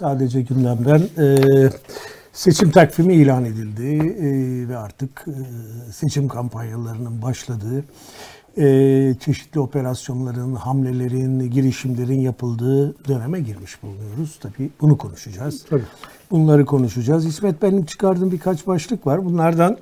[0.00, 1.36] Sadece gündemden e,
[2.32, 7.84] seçim takvimi ilan edildi e, ve artık e, seçim kampanyalarının başladığı,
[8.56, 14.38] e, çeşitli operasyonların, hamlelerin, girişimlerin yapıldığı döneme girmiş bulunuyoruz.
[14.42, 15.64] Tabii bunu konuşacağız.
[15.70, 15.82] Tabii.
[16.30, 17.26] Bunları konuşacağız.
[17.26, 19.24] İsmet benim çıkardığım birkaç başlık var.
[19.24, 19.78] Bunlardan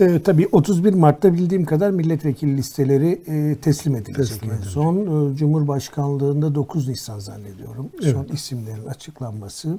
[0.00, 4.16] e, tabii 31 Mart'ta bildiğim kadar milletvekili listeleri e, teslim edilecek.
[4.16, 4.72] Teslim edilecek.
[4.72, 4.96] Son
[5.32, 7.90] e, Cumhurbaşkanlığında 9 Nisan zannediyorum.
[8.02, 8.34] Son Evet.
[8.34, 9.78] isimlerin açıklanması.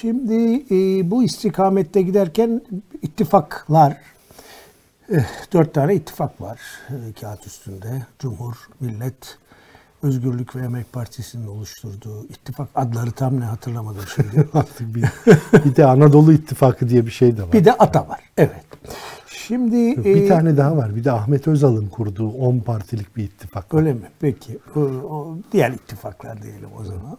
[0.00, 2.62] Şimdi e, bu istikamette giderken
[3.02, 3.96] ittifaklar,
[5.12, 8.06] e, dört tane ittifak var e, kağıt üstünde.
[8.18, 9.38] Cumhur, Millet,
[10.02, 14.48] Özgürlük ve Emek Partisi'nin oluşturduğu ittifak adları tam ne hatırlamadım şimdi.
[14.54, 15.04] Artık bir,
[15.64, 17.52] bir de Anadolu İttifakı diye bir şey de var.
[17.52, 18.20] Bir de ATA var.
[18.36, 18.64] Evet.
[19.26, 20.96] Şimdi bir e, tane daha var.
[20.96, 23.78] Bir de Ahmet Özal'ın kurduğu 10 partilik bir ittifak var.
[23.78, 24.00] öyle mi?
[24.20, 24.58] Peki.
[24.76, 27.18] O, o diğer ittifaklar diyelim o zaman.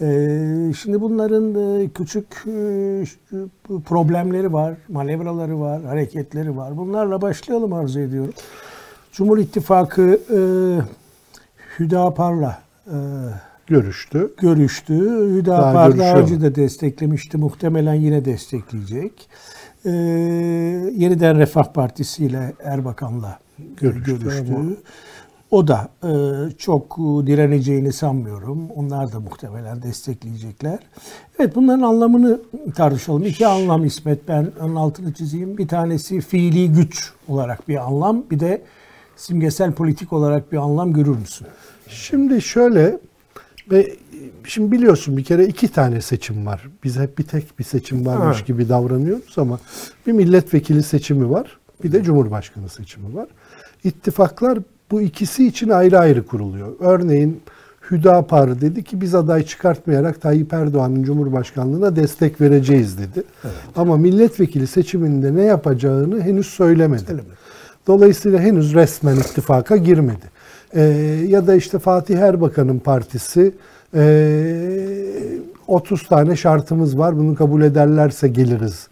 [0.00, 3.04] E, şimdi bunların e, küçük e,
[3.84, 6.76] problemleri var, manevraları var, hareketleri var.
[6.76, 8.34] Bunlarla başlayalım arzu ediyorum.
[9.12, 10.38] Cumhur İttifakı e,
[11.78, 12.96] Hüdapar'la e,
[13.66, 14.34] Görüştü.
[14.40, 14.94] görüştü.
[15.36, 17.36] Hüdapar daha önce de desteklemişti.
[17.38, 19.28] Muhtemelen yine destekleyecek.
[19.86, 19.90] Ee,
[20.96, 23.38] yeniden Refah Partisi ile Erbakan'la
[23.80, 24.54] Görüştü görüştü.
[24.54, 24.64] ama-
[25.50, 26.10] O da e,
[26.58, 28.70] çok direneceğini sanmıyorum.
[28.70, 30.78] Onlar da muhtemelen destekleyecekler.
[31.38, 32.40] Evet bunların anlamını
[32.76, 33.24] tartışalım.
[33.24, 35.58] İki anlam İsmet ben onun altını çizeyim.
[35.58, 38.22] Bir tanesi fiili güç olarak bir anlam.
[38.30, 38.62] Bir de
[39.16, 41.46] simgesel politik olarak bir anlam görür müsün?
[41.88, 42.98] Şimdi şöyle
[43.70, 43.96] ve
[44.44, 46.68] şimdi biliyorsun bir kere iki tane seçim var.
[46.84, 48.46] Biz hep bir tek bir seçim varmış Evet.
[48.46, 49.58] gibi davranıyoruz ama
[50.06, 51.58] bir milletvekili seçimi var.
[51.84, 53.28] Bir de cumhurbaşkanı seçimi var.
[53.84, 54.58] İttifaklar
[54.90, 56.72] bu ikisi için ayrı ayrı kuruluyor.
[56.80, 57.40] Örneğin
[57.90, 63.22] Hüdapar dedi ki biz aday çıkartmayarak Tayyip Erdoğan'ın Cumhurbaşkanlığına destek vereceğiz dedi.
[63.76, 67.04] Ama milletvekili seçiminde ne yapacağını henüz söylemedi.
[67.04, 67.43] Söylemedi.
[67.86, 70.34] Dolayısıyla henüz resmen ittifaka girmedi.
[70.74, 70.82] Ee,
[71.28, 73.52] ya da işte Fatih Erbakan'ın partisi
[73.94, 74.94] ee,
[75.66, 78.88] 30 tane şartımız var bunu kabul ederlerse geliriz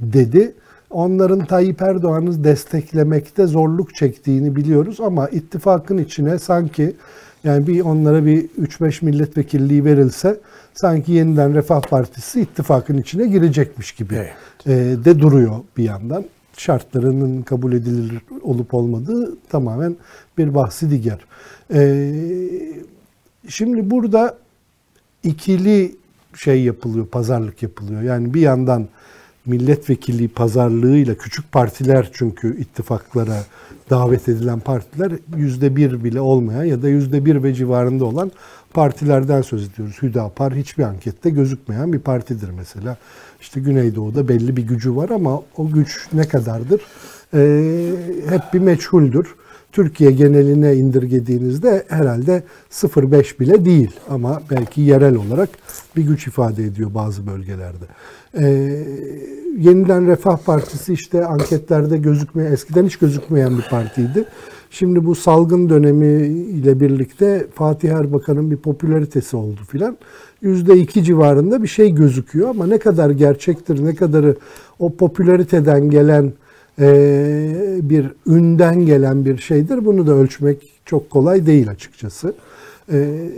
[0.00, 0.54] dedi.
[0.90, 6.96] Onların Tayyip Erdoğan'ı desteklemekte zorluk çektiğini biliyoruz ama ittifakın içine sanki
[7.44, 10.40] yani bir onlara bir 3-5 milletvekilliği verilse
[10.74, 14.32] sanki yeniden Refah Partisi ittifakın içine girecekmiş gibi Evet.
[14.66, 16.24] e, de duruyor bir yandan.
[16.56, 19.96] Şartlarının kabul edilir olup olmadığı tamamen
[20.38, 21.18] bir bahsi diğer.
[21.74, 22.12] E,
[23.48, 24.38] şimdi burada
[25.22, 25.96] ikili
[26.34, 28.02] şey yapılıyor, pazarlık yapılıyor.
[28.02, 28.88] Yani bir yandan
[29.46, 33.44] milletvekili pazarlığıyla küçük partiler çünkü ittifaklara
[33.90, 38.32] davet edilen partiler yüzde bir bile olmayan ya da yüzde bir ve civarında olan
[38.74, 39.96] partilerden söz ediyoruz.
[40.02, 42.96] Hüdapar hiçbir ankette gözükmeyen bir partidir mesela.
[43.46, 46.80] İşte Güneydoğu'da belli bir gücü var ama o güç ne kadardır?
[47.34, 47.90] Ee,
[48.28, 49.34] hep bir meçhuldür.
[49.72, 55.48] Türkiye geneline indirgediğinizde herhalde 0.5 bile değil ama belki yerel olarak
[55.96, 57.84] bir güç ifade ediyor bazı bölgelerde.
[58.38, 58.46] Ee,
[59.58, 64.24] yeniden Refah Partisi işte anketlerde gözükmeyen, eskiden hiç gözükmeyen bir partiydi.
[64.70, 69.96] Şimdi bu salgın dönemi ile birlikte Fatih Erbakan'ın bir popülaritesi oldu filan.
[70.42, 74.36] %2 civarında bir şey gözüküyor ama ne kadar gerçektir, ne kadarı
[74.78, 76.32] o popülariteden gelen
[76.80, 79.84] ee, bir ünden gelen bir şeydir.
[79.84, 82.34] Bunu da ölçmek çok kolay değil açıkçası.
[82.92, 83.30] Ee,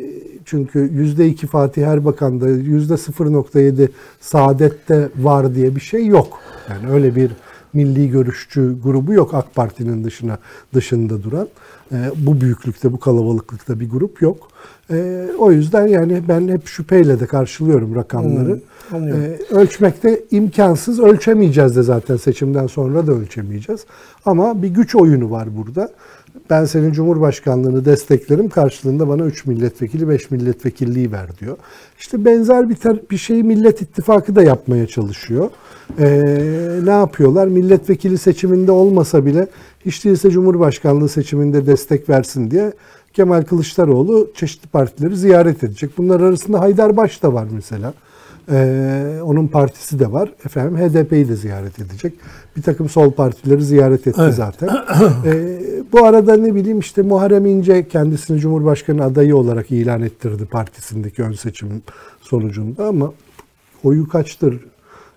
[0.44, 3.88] çünkü %2 Fatih Erbakan'da %0.7
[4.20, 6.40] Saadet'te var diye bir şey yok.
[6.70, 7.30] Yani öyle bir
[7.72, 10.38] milli görüşçü grubu yok AK Parti'nin dışına
[10.74, 11.48] dışında duran.
[11.92, 14.48] Ee, bu büyüklükte, bu kalabalıklıkta bir grup yok.
[14.90, 18.60] Ee, o yüzden yani ben hep şüpheyle de karşılıyorum rakamları.
[18.88, 19.08] Hmm.
[19.08, 21.00] Ee, ölçmekte imkansız.
[21.00, 23.86] Ölçemeyeceğiz de zaten seçimden sonra da ölçemeyeceğiz.
[24.24, 25.90] Ama bir güç oyunu var burada.
[26.50, 28.48] Ben senin Cumhurbaşkanlığını desteklerim.
[28.48, 31.56] Karşılığında bana 3 milletvekili, 5 milletvekilliği ver diyor.
[31.98, 35.50] İşte benzer bir, tar- bir şeyi Millet İttifakı da yapmaya çalışıyor.
[35.98, 37.46] Ee, ne yapıyorlar?
[37.46, 39.46] Milletvekili seçiminde olmasa bile
[39.86, 42.72] hiç değilse Cumhurbaşkanlığı seçiminde destek versin diye
[43.12, 45.90] Kemal Kılıçdaroğlu çeşitli partileri ziyaret edecek.
[45.98, 47.94] Bunlar arasında Haydarbaş da var mesela.
[48.50, 50.32] Ee, onun partisi de var.
[50.44, 52.14] Efendim HDP'yi de ziyaret edecek.
[52.56, 54.34] Bir takım sol partileri ziyaret etti Evet.
[54.34, 54.68] zaten.
[55.26, 55.58] Ee,
[55.92, 61.32] bu arada ne bileyim işte Muharrem İnce kendisini Cumhurbaşkanı adayı olarak ilan ettirdi partisindeki ön
[61.32, 61.68] seçim
[62.20, 63.12] sonucunda ama
[63.84, 64.60] oyu kaçtır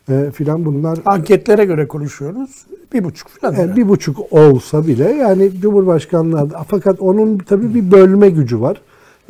[0.09, 2.65] e, filan bunlar Anketlere göre konuşuyoruz.
[2.93, 3.53] Bir buçuk falan.
[3.55, 8.81] yani bir buçuk olsa bile yani Cumhurbaşkanlığı fakat onun tabii bir bölme gücü var.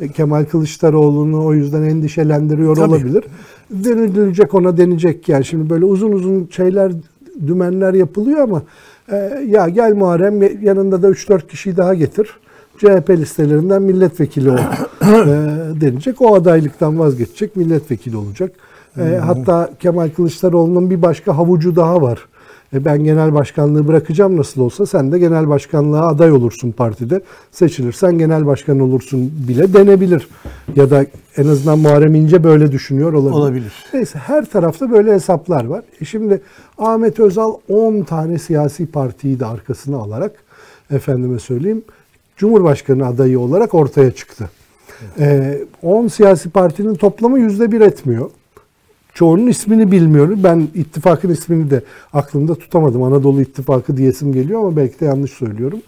[0.08, 2.88] Kemal Kılıçdaroğlu'nu o yüzden endişelendiriyor Tabii.
[2.88, 3.24] olabilir.
[3.70, 5.44] Denilecek ona denecek yani.
[5.44, 6.92] Şimdi böyle uzun uzun şeyler,
[7.46, 8.62] dümenler yapılıyor ama
[9.12, 9.16] e,
[9.46, 12.28] ya gel Muharrem yanında da 3-4 kişiyi daha getir.
[12.78, 14.56] CHP listelerinden milletvekili ol
[15.02, 15.10] e,
[15.80, 16.22] denecek.
[16.22, 18.52] O adaylıktan vazgeçecek, milletvekili olacak.
[18.98, 22.26] E, hatta Kemal Kılıçdaroğlu'nun bir başka havucu daha var.
[22.74, 27.20] E, ben genel başkanlığı bırakacağım nasıl olsa sen de genel başkanlığa aday olursun partide.
[27.50, 30.28] Seçilirsen genel başkan olursun bile denebilir.
[30.76, 33.38] Ya da en azından Muharrem İnce böyle düşünüyor olabilir.
[33.38, 33.72] Olabilir.
[33.94, 35.84] Neyse her tarafta böyle hesaplar var.
[36.00, 36.40] E şimdi
[36.78, 40.32] Ahmet Özal 10 tane siyasi partiyi de arkasına alarak
[40.90, 41.84] efendime söyleyeyim
[42.36, 44.50] Cumhurbaşkanı adayı olarak ortaya çıktı.
[45.18, 48.30] E, 10 siyasi partinin toplamı yüzde bir etmiyor.
[49.14, 50.40] Çoğunun ismini bilmiyorum.
[50.44, 51.82] Ben ittifakın ismini de
[52.12, 53.02] aklımda tutamadım.
[53.02, 55.78] Anadolu İttifakı diyesim geliyor ama belki de yanlış söylüyorum.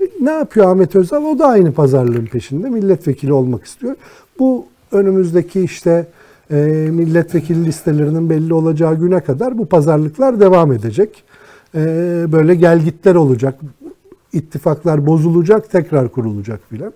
[0.00, 1.24] E, ne yapıyor Ahmet Özal?
[1.24, 2.70] O da aynı pazarlığın peşinde.
[2.70, 3.96] Milletvekili olmak istiyor.
[4.38, 6.06] Bu önümüzdeki işte
[6.50, 6.56] e,
[6.90, 11.24] milletvekili listelerinin belli olacağı güne kadar bu pazarlıklar devam edecek.
[11.74, 11.80] E,
[12.32, 13.60] böyle gelgitler olacak.
[14.32, 16.92] İttifaklar bozulacak, tekrar kurulacak filan.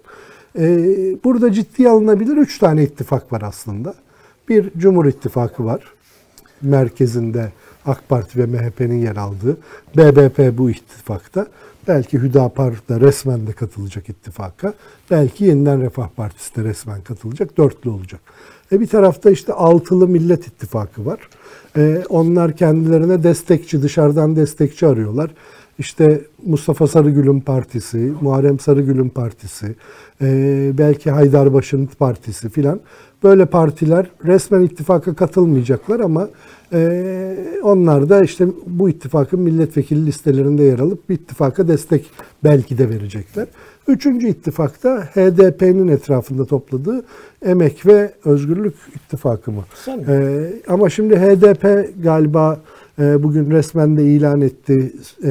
[0.59, 0.67] E,
[1.25, 3.95] burada ciddiye alınabilir üç tane ittifak var aslında.
[4.49, 5.81] Bir Cumhur İttifakı var.
[6.63, 7.53] Merkezinde
[7.87, 9.57] AK Parti ve MHP'nin yer aldığı.
[9.97, 11.47] BBP bu ittifakta.
[11.89, 14.75] Belki Hüdapar da resmen de katılacak ittifaka.
[15.11, 17.59] Belki Yeniden Refah Partisi de resmen katılacak.
[17.59, 18.21] Dörtlü olacak.
[18.73, 21.29] E bir tarafta işte altılı Millet İttifakı var.
[21.77, 25.31] E onlar kendilerine destekçi, dışarıdan destekçi arıyorlar.
[25.79, 29.75] İşte Mustafa Sarıgül'ün partisi, Muharrem Sarıgül'ün partisi,
[30.23, 32.81] e, belki Haydarbaşı'nın partisi filan.
[33.23, 36.29] Böyle partiler resmen ittifaka katılmayacaklar ama
[36.73, 42.07] e, onlar da işte bu ittifakın milletvekili listelerinde yer alıp bir ittifaka destek
[42.45, 43.47] belki de verecekler.
[43.89, 47.05] Üçüncü ittifakta HDP'nin etrafında topladığı
[47.43, 49.65] Emek ve Özgürlük İttifakı mı?
[50.09, 52.61] E, ama şimdi HDP galiba
[52.99, 54.93] e, bugün resmen de ilan etti
[55.25, 55.31] e,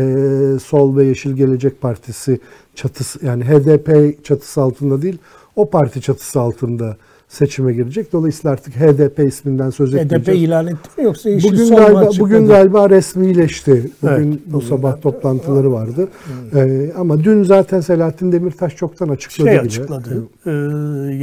[0.64, 2.40] Sol ve Yeşil Gelecek Partisi
[2.76, 5.18] çatısı yani HDP çatısı altında değil
[5.56, 6.98] o parti çatısı altında
[7.30, 8.14] seçime girecek.
[8.14, 10.28] Dolayısıyla artık HDP isminden söz etmeyeceğiz.
[10.28, 12.20] HDP ilan etti mi yoksa Yeşil bugün galiba açıkladı?
[12.20, 13.92] bugün galiba resmileşti.
[14.02, 16.08] Bugün Evet, bu bugün sabah de- toplantıları vardı.
[16.56, 19.62] Ee, ama dün zaten Selahattin Demirtaş çoktan açıkladı şey bile.
[19.62, 20.24] açıkladı.
[20.46, 20.52] e,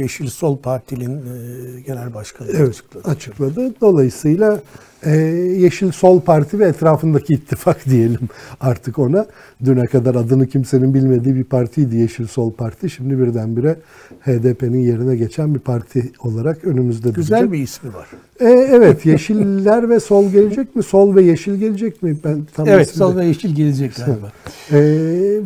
[0.01, 3.07] Yeşil Sol Parti'nin e, genel başkanı Evet, açıkladı.
[3.09, 3.73] açıkladı.
[3.81, 4.59] Dolayısıyla
[5.05, 5.11] e,
[5.59, 8.19] Yeşil Sol Parti ve etrafındaki ittifak diyelim
[8.61, 9.25] artık ona.
[9.65, 12.89] Düne kadar adını kimsenin bilmediği bir partiydi Yeşil Sol Parti.
[12.89, 13.75] Şimdi birdenbire
[14.21, 17.51] HDP'nin yerine geçen bir parti olarak önümüzde Güzel duracak.
[17.53, 18.07] bir ismi var.
[18.39, 20.83] E, evet, Yeşiller ve Sol gelecek mi?
[20.83, 22.17] Sol ve Yeşil gelecek mi?
[22.23, 24.31] Ben tam Evet, ismini- Sol ve Yeşil gelecek galiba.
[24.71, 24.79] E,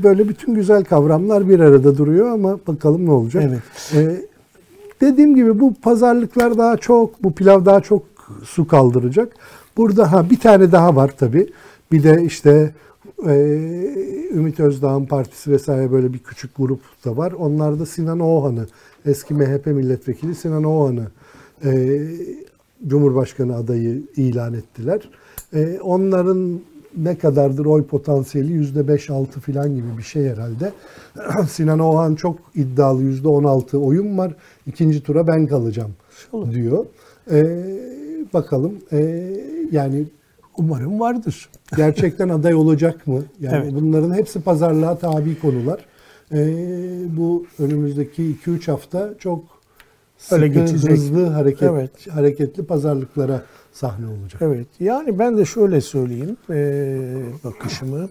[0.03, 3.43] böyle bütün güzel kavramlar bir arada duruyor ama bakalım ne olacak.
[3.47, 3.61] Evet.
[3.95, 4.21] E,
[5.01, 8.08] dediğim gibi bu pazarlıklar daha çok, bu pilav daha çok
[8.43, 9.33] su kaldıracak.
[9.77, 11.49] Burada ha bir tane daha var tabii.
[11.91, 12.73] Bir de işte
[13.27, 13.33] e,
[14.33, 17.31] Ümit Özdağ'ın partisi vesaire böyle bir küçük grup da var.
[17.31, 18.67] Onlar da Sinan Oğan'ı,
[19.05, 21.07] eski MHP milletvekili Sinan Oğan'ı
[21.65, 22.01] e,
[22.87, 25.09] Cumhurbaşkanı adayı ilan ettiler.
[25.53, 26.59] E, onların
[26.97, 30.73] ne kadardır oy potansiyeli yüzde beş altı falan gibi bir şey herhalde.
[31.49, 34.35] Sinan Oğan çok iddialı yüzde on altı oyun var.
[34.67, 35.91] İkinci tura ben kalacağım
[36.51, 36.85] diyor.
[37.31, 37.37] E,
[38.33, 39.27] bakalım e,
[39.71, 40.05] yani
[40.57, 41.49] Umarım vardır.
[41.77, 43.23] gerçekten aday olacak mı?
[43.39, 43.73] Yani Evet.
[43.75, 45.85] bunların hepsi pazarlığa tabi konular.
[46.33, 46.37] Ee,
[47.17, 49.43] bu önümüzdeki 2-3 hafta çok
[50.31, 50.91] Öyle sıkı, geçecek.
[50.91, 52.07] hızlı hareket, Evet.
[52.11, 54.41] hareketli pazarlıklara sahne olacak.
[54.41, 54.67] Evet.
[54.79, 56.97] Yani ben de şöyle söyleyeyim e,
[57.43, 58.09] bakışımı.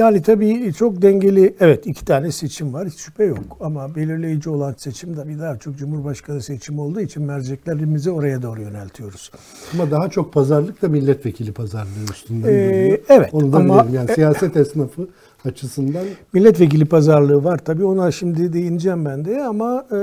[0.00, 3.56] Yani tabii çok dengeli, evet iki tane seçim var, hiç şüphe yok.
[3.60, 9.30] Ama belirleyici olan seçim tabii daha çok Cumhurbaşkanı seçimi olduğu için merceklerimizi oraya doğru yöneltiyoruz.
[9.74, 13.94] Ama daha çok pazarlık da milletvekili pazarlığı üstünden Ee, evet, Onu da ama- bilelim.
[13.94, 15.08] Yani siyaset esnafı
[15.44, 19.98] açısından Milletvekili pazarlığı var tabii ona şimdi değineceğim ben de ama e,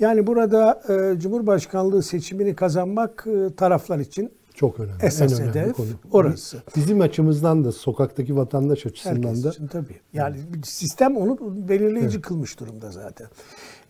[0.00, 5.02] yani burada e, Cumhurbaşkanlığı seçimini kazanmak e, taraflar için çok önemli.
[5.02, 5.88] esas en önemli hedef konu.
[6.12, 6.62] orası.
[6.76, 10.00] Bizim açımızdan da sokaktaki vatandaş açısından Herkes da için tabii.
[10.12, 13.26] Yani sistem onu belirleyici kılmış durumda zaten.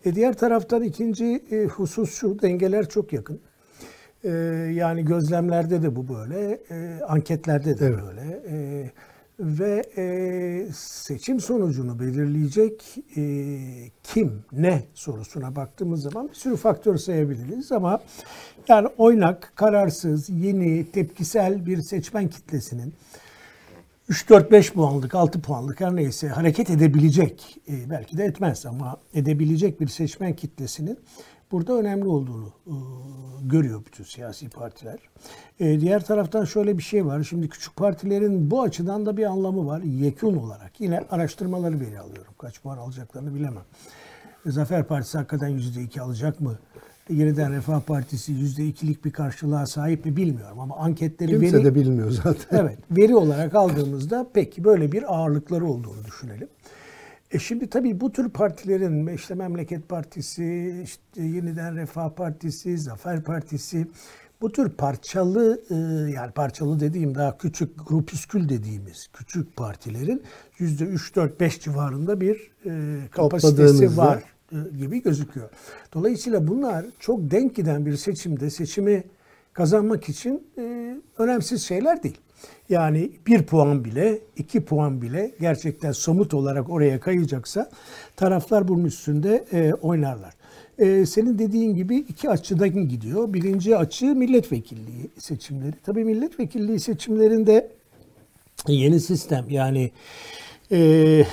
[0.05, 3.39] E diğer taraftan ikinci e, husus şu, dengeler çok yakın.
[4.23, 4.29] E,
[4.73, 7.99] yani gözlemlerde de bu böyle, e, anketlerde de Evet.
[8.05, 8.41] böyle.
[8.49, 8.91] E,
[9.39, 13.21] ve e, seçim sonucunu belirleyecek e,
[14.03, 17.99] kim, ne sorusuna baktığımız zaman bir sürü faktör sayabiliriz ama
[18.67, 22.93] yani oynak, kararsız, yeni, tepkisel bir seçmen kitlesinin
[24.09, 29.87] 3-4-5 puanlık, 6 puanlık her neyse hareket edebilecek, e, belki de etmez ama edebilecek bir
[29.87, 30.99] seçmen kitlesinin
[31.51, 32.73] burada önemli olduğunu e,
[33.41, 34.99] görüyor bütün siyasi partiler.
[35.59, 37.23] E, diğer taraftan şöyle bir şey var.
[37.23, 39.81] Şimdi küçük partilerin bu açıdan da bir anlamı var.
[39.81, 40.81] Yekun olarak.
[40.81, 42.33] Yine araştırmaları veri alıyorum.
[42.37, 43.63] Kaç puan alacaklarını bilemem.
[44.45, 46.57] Zafer Partisi hakikaten %2 alacak mı?
[47.09, 51.65] Yeniden Refah Partisi %2'lik bir karşılığa sahip mi bilmiyorum ama anketleri Kimse veri...
[51.65, 52.57] de bilmiyor zaten.
[52.59, 56.47] Evet, veri olarak aldığımızda peki böyle bir ağırlıkları olduğunu düşünelim.
[57.31, 63.87] E şimdi tabii bu tür partilerin işte Memleket Partisi, işte Yeniden Refah Partisi, Zafer Partisi
[64.41, 65.75] bu tür parçalı e,
[66.11, 70.23] yani parçalı dediğim daha küçük grupüskül dediğimiz küçük partilerin
[70.57, 75.49] yüzde 3 4 5 civarında bir e, kapasitesi var e, gibi gözüküyor.
[75.93, 79.03] Dolayısıyla bunlar çok denk giden bir seçimde seçimi
[79.53, 80.47] kazanmak için
[81.17, 82.17] önemsiz şeyler değil.
[82.69, 87.69] Yani bir puan bile, iki puan bile gerçekten somut olarak oraya kayacaksa
[88.15, 90.33] taraflar bunun üstünde e, oynarlar.
[90.77, 93.33] E, senin dediğin gibi iki açıdan gidiyor.
[93.33, 95.73] Birinci açı milletvekilliği seçimleri.
[95.85, 97.71] Tabii milletvekilliği seçimlerinde
[98.67, 99.91] yeni sistem yani
[100.71, 101.23] e,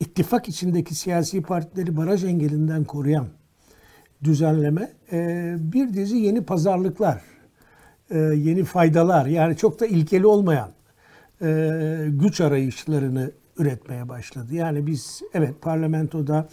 [0.00, 3.26] ittifak içindeki siyasi partileri baraj engelinden koruyan
[4.24, 7.22] düzenleme e, bir dizi yeni pazarlıklar,
[8.10, 10.70] e, yeni faydalar yani çok da ilkeli olmayan
[11.42, 11.70] e,
[12.08, 14.54] güç arayışlarını üretmeye başladı.
[14.54, 16.48] Yani biz evet parlamentoda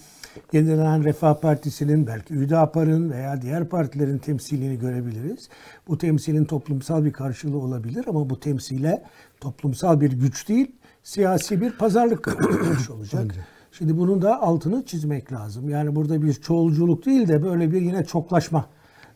[0.53, 5.49] yeniden Refah Partisi'nin belki Hüdapar'ın veya diğer partilerin temsilini görebiliriz.
[5.87, 9.03] Bu temsilin toplumsal bir karşılığı olabilir ama bu temsile
[9.41, 10.71] toplumsal bir güç değil,
[11.03, 12.37] siyasi bir pazarlık
[12.71, 13.35] güç olacak.
[13.71, 15.69] Şimdi bunun da altını çizmek lazım.
[15.69, 18.65] Yani burada bir çoğulculuk değil de böyle bir yine çoklaşma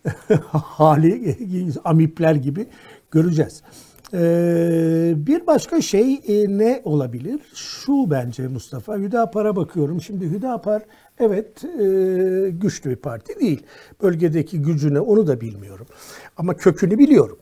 [0.51, 1.37] hali
[1.83, 2.67] amipler gibi
[3.11, 3.63] göreceğiz.
[4.13, 7.39] Ee, bir başka şey e, ne olabilir?
[7.55, 8.97] Şu bence Mustafa.
[8.97, 10.01] Hüdapar'a bakıyorum.
[10.01, 10.81] Şimdi Hüdapar
[11.19, 13.63] evet e, güçlü bir parti değil.
[14.03, 15.87] Bölgedeki gücüne onu da bilmiyorum.
[16.37, 17.37] Ama kökünü biliyorum.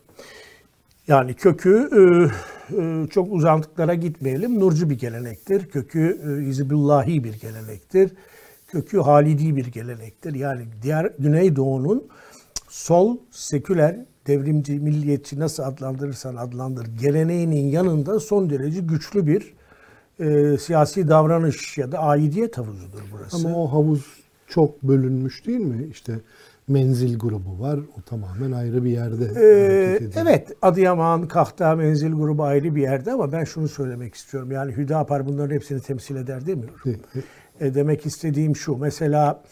[1.07, 2.01] Yani kökü e,
[2.77, 4.59] e, çok uzantıklara gitmeyelim.
[4.59, 5.65] Nurcu bir gelenektir.
[5.65, 8.11] Kökü e, Hizbullahi bir gelenektir.
[8.67, 10.35] Kökü Halidi bir gelenektir.
[10.35, 12.07] Yani diğer Güneydoğu'nun
[12.77, 13.95] sol, seküler,
[14.27, 19.53] devrimci, milliyetçi nasıl adlandırırsan adlandır geleneğinin yanında son derece güçlü bir
[20.19, 23.47] e, siyasi davranış ya da aidiyet havuzudur burası.
[23.47, 24.05] Ama o havuz
[24.47, 25.87] çok bölünmüş değil mi?
[25.91, 26.19] İşte
[26.67, 27.79] menzil grubu var.
[27.79, 29.25] O tamamen ayrı bir yerde.
[29.37, 34.51] Ee, evet, Adıyaman, Kahta, Menzil grubu ayrı bir yerde ama ben şunu söylemek istiyorum.
[34.51, 36.79] Yani Hüdapar bunların hepsini temsil eder demiyorum.
[37.59, 38.77] E, demek istediğim şu.
[38.77, 39.43] Mesela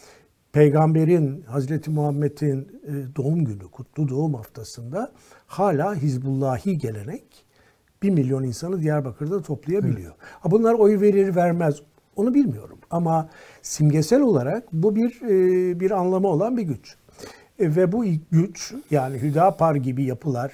[0.56, 5.12] Peygamberin, Hazreti Muhammed'in e, doğum günü, kutlu doğum haftasında
[5.46, 7.24] hala Hizbullahi gelenek
[8.02, 10.14] bir milyon insanı Diyarbakır'da toplayabiliyor.
[10.40, 11.82] Ha, bunlar oy verir vermez
[12.16, 12.78] onu bilmiyorum.
[12.90, 13.28] Ama
[13.62, 16.96] simgesel olarak bu bir e, bir anlamı olan bir güç.
[17.58, 20.52] E, ve bu güç yani Hüdapar gibi yapılar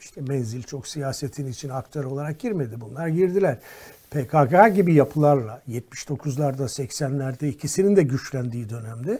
[0.00, 2.80] işte menzil çok siyasetin için aktör olarak girmedi.
[2.80, 3.58] Bunlar girdiler.
[4.12, 9.18] PKK gibi yapılarla 79'larda 80'lerde ikisinin de güçlendiği dönemde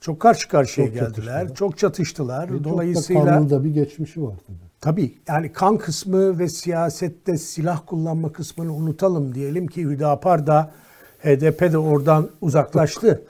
[0.00, 1.10] çok karşı karşıya Çok geldiler.
[1.12, 1.54] çatıştılar.
[1.54, 2.44] Çok çatıştılar.
[2.44, 4.56] Ve çok da Dolayısıyla da bir geçmişi var tabii.
[4.80, 10.70] Tabii yani kan kısmı ve siyasette silah kullanma kısmını unutalım diyelim ki Hüdapar da
[11.18, 13.22] HDP de oradan uzaklaştı.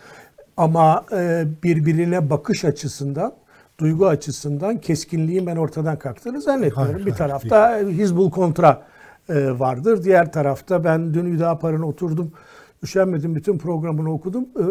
[0.56, 3.34] Ama e, birbirine bakış açısından,
[3.80, 6.94] duygu açısından keskinliğin ben ortadan kalktığını zannetmiyorum.
[6.94, 8.82] Hayır, bir hayır, tarafta Hizbul kontra
[9.30, 10.04] vardır.
[10.04, 12.32] Diğer tarafta ben dün Hüdapar'ın oturdum.
[12.82, 14.48] Üşenmedim bütün programını okudum.
[14.58, 14.62] Ee,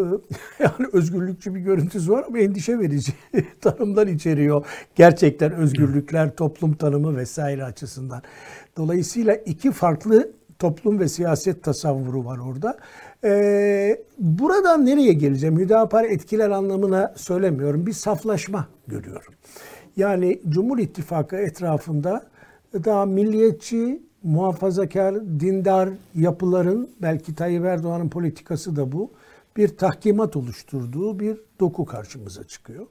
[0.62, 3.12] yani özgürlükçü bir görüntüsü var ama endişe verici
[3.60, 4.66] tanımlar içeriyor.
[4.94, 8.22] Gerçekten özgürlükler, toplum tanımı vesaire açısından.
[8.76, 12.78] Dolayısıyla iki farklı toplum ve siyaset tasavvuru var orada.
[13.24, 15.58] Ee, buradan nereye geleceğim?
[15.58, 17.86] Hüdapar etkiler anlamına söylemiyorum.
[17.86, 19.34] Bir saflaşma görüyorum.
[19.96, 22.24] Yani Cumhur İttifakı etrafında
[22.74, 29.10] daha milliyetçi, muhafazakar, dindar yapıların belki Tayyip Erdoğan'ın politikası da bu.
[29.56, 32.86] Bir tahkimat oluşturduğu bir doku karşımıza çıkıyor.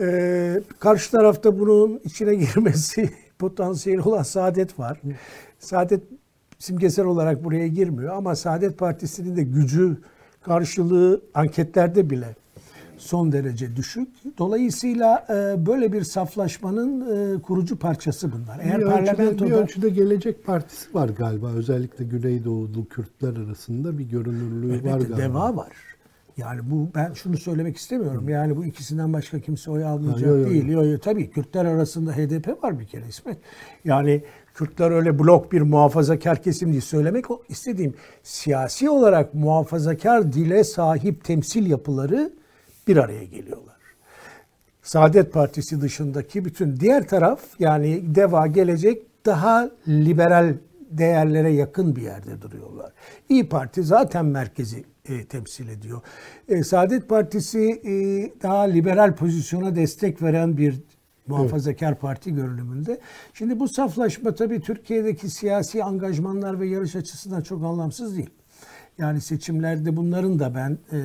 [0.00, 5.00] Ee, karşı tarafta bunun içine girmesi potansiyeli olan Saadet var.
[5.58, 6.02] Saadet
[6.58, 9.96] simgesel olarak buraya girmiyor ama Saadet Partisi'nin de gücü,
[10.42, 12.36] karşılığı anketlerde bile
[12.98, 14.08] son derece düşük.
[14.38, 17.00] Dolayısıyla e, böyle bir saflaşmanın
[17.36, 18.58] e, kurucu parçası bunlar.
[18.62, 21.50] Eğer bir, ölçüde, bir parlamentoda ölçüde Gelecek Partisi var galiba.
[21.50, 25.16] Özellikle Güneydoğulu Kürtler arasında bir görünürlüğü Evet, var galiba.
[25.16, 25.72] deva var.
[26.36, 28.28] Yani bu ben şunu söylemek istemiyorum.
[28.28, 30.68] Yani bu ikisinden başka kimse oy almayacak Ha, yo, yo, değil.
[30.68, 33.38] Yo, yo, tabii Kürtler arasında HDP var bir kere İsmet.
[33.84, 34.22] Yani
[34.54, 36.80] Kürtler öyle blok bir muhafazakar kesim değil.
[36.80, 42.32] Söylemek istediğim siyasi olarak muhafazakar dile sahip temsil yapıları
[42.88, 43.76] bir araya geliyorlar.
[44.82, 50.54] Saadet Partisi dışındaki bütün diğer taraf yani DEVA gelecek daha liberal
[50.90, 52.92] değerlere yakın bir yerde duruyorlar.
[53.28, 56.00] İyi Parti zaten merkezi e, temsil ediyor.
[56.48, 57.92] E, Saadet Partisi e,
[58.42, 60.80] daha liberal pozisyona destek veren bir
[61.26, 62.00] muhafazakar evet.
[62.00, 63.00] parti görünümünde.
[63.34, 68.30] Şimdi bu saflaşma tabii Türkiye'deki siyasi angajmanlar ve yarış açısından çok anlamsız değil.
[68.98, 70.98] Yani seçimlerde bunların da ben e,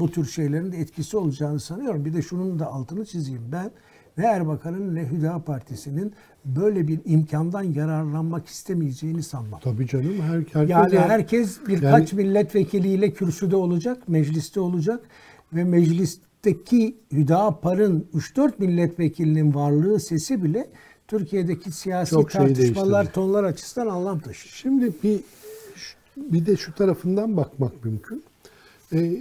[0.00, 2.04] bu tür şeylerin de etkisi olacağını sanıyorum.
[2.04, 3.42] Bir de şunun da altını çizeyim.
[3.52, 3.70] Ben
[4.18, 6.12] ne Erbakan'ın ne Hüda Partisi'nin
[6.44, 9.60] böyle bir imkandan yararlanmak istemeyeceğini sanmam.
[9.60, 10.20] Tabii canım.
[10.20, 15.00] Her, herkes yani herkes birkaç yani, milletvekiliyle kürsüde olacak, mecliste olacak
[15.52, 20.70] ve meclisteki Hüdapar'ın 3-4 milletvekilinin varlığı sesi bile
[21.08, 24.54] Türkiye'deki siyasi Çok tartışmalar, tonlar açısından anlam taşıyor.
[24.54, 25.20] Şimdi bir
[26.20, 28.24] bir de şu tarafından bakmak mümkün.
[28.92, 29.20] Ee,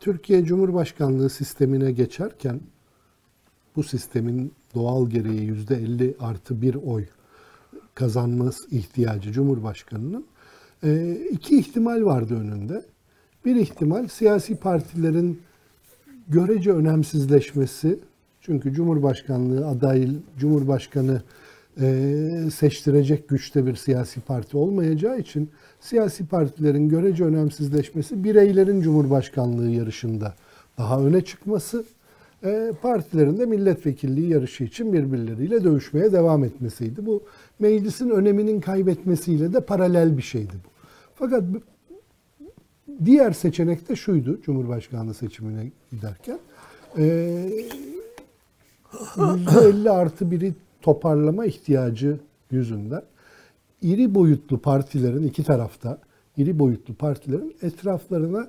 [0.00, 2.60] Türkiye Cumhurbaşkanlığı sistemine geçerken
[3.76, 7.04] bu sistemin doğal gereği yüzde 50 artı bir oy
[7.94, 10.26] kazanması ihtiyacı Cumhurbaşkanı'nın
[10.84, 12.84] e, iki ihtimal vardı önünde.
[13.44, 15.40] Bir ihtimal siyasi partilerin
[16.28, 17.98] görece önemsizleşmesi.
[18.40, 21.22] Çünkü Cumhurbaşkanlığı adayı, Cumhurbaşkanı e,
[22.50, 30.34] seçtirecek güçte bir siyasi parti olmayacağı için siyasi partilerin görece önemsizleşmesi, bireylerin Cumhurbaşkanlığı yarışında
[30.78, 31.84] daha öne çıkması
[32.44, 37.06] e, partilerin de milletvekilliği yarışı için birbirleriyle dövüşmeye devam etmesiydi.
[37.06, 37.22] Bu
[37.58, 40.68] meclisin öneminin kaybetmesiyle de paralel bir şeydi bu.
[41.14, 41.44] Fakat
[43.04, 46.38] diğer seçenek de şuydu Cumhurbaşkanlığı seçimine giderken.
[46.96, 50.54] %50 e, artı biri
[50.86, 52.16] toparlama ihtiyacı
[52.50, 53.02] yüzünden
[53.82, 55.98] iri boyutlu partilerin iki tarafta
[56.36, 58.48] iri boyutlu partilerin etraflarına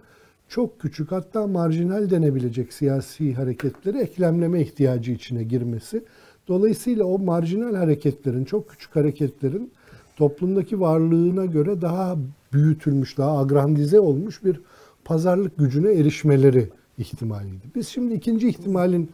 [0.49, 6.03] çok küçük hatta marjinal denebilecek siyasi hareketleri eklemleme ihtiyacı içine girmesi.
[6.47, 9.71] Dolayısıyla o marjinal hareketlerin, çok küçük hareketlerin
[10.17, 12.17] toplumdaki varlığına göre daha
[12.53, 14.61] büyütülmüş, daha agrandize olmuş bir
[15.05, 17.65] pazarlık gücüne erişmeleri ihtimaliydi.
[17.75, 19.09] Biz şimdi ikinci ihtimalin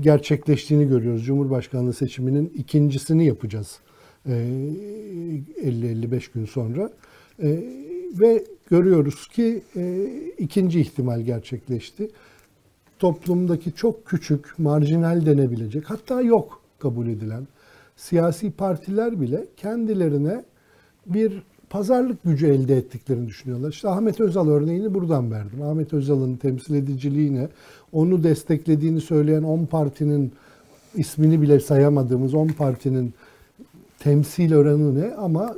[0.00, 1.24] gerçekleştiğini görüyoruz.
[1.24, 3.80] Cumhurbaşkanlığı seçiminin ikincisini yapacağız
[4.28, 6.90] 50-55 ee, gün sonra.
[7.42, 7.64] Ee,
[8.14, 10.06] ve görüyoruz ki e,
[10.38, 12.10] ikinci ihtimal gerçekleşti.
[12.98, 17.46] Toplumdaki çok küçük, marjinal denebilecek, hatta yok kabul edilen
[17.96, 20.44] siyasi partiler bile kendilerine
[21.06, 23.70] bir pazarlık gücü elde ettiklerini düşünüyorlar.
[23.70, 25.62] İşte Ahmet Özal örneğini buradan verdim.
[25.62, 27.48] Ahmet Özal'ın temsil ediciliğine,
[27.92, 30.32] onu desteklediğini söyleyen 10 partinin
[30.94, 33.14] ismini bile sayamadığımız 10 partinin
[33.98, 35.54] temsil oranı ne ama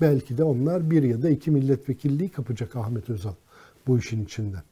[0.00, 3.34] belki de onlar bir ya da iki milletvekilliği kapacak Ahmet Özal
[3.86, 4.62] bu işin içinden.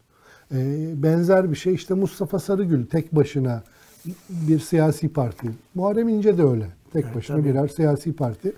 [0.53, 3.63] Ee, benzer bir şey işte Mustafa Sarıgül tek başına
[4.31, 5.51] bir siyasi parti.
[5.75, 6.67] Muharrem İnce de öyle.
[6.93, 7.49] Tek evet, başına tabii.
[7.49, 8.53] birer siyasi parti.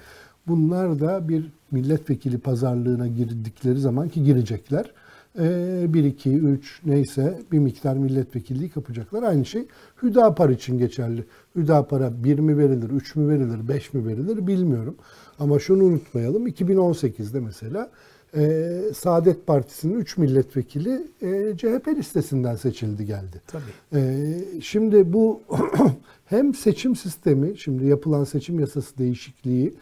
[0.46, 4.92] Bunlar da bir milletvekili pazarlığına girdikleri zaman ki girecekler.
[5.38, 9.22] 1, 2, 3 neyse bir miktar milletvekilliği kapacaklar.
[9.22, 9.66] Aynı şey
[10.02, 11.24] Hüdapar için geçerli.
[11.56, 14.96] Hüdapar'a 1 mi verilir, 3 mü verilir, 5 mi verilir bilmiyorum.
[15.38, 17.90] Ama şunu unutmayalım 2018'de mesela
[18.36, 23.42] e, Saadet Partisi'nin 3 milletvekili e, CHP listesinden seçildi geldi.
[23.46, 24.00] Tabii.
[24.00, 25.42] E, şimdi bu
[26.24, 29.74] hem seçim sistemi, şimdi yapılan seçim yasası değişikliği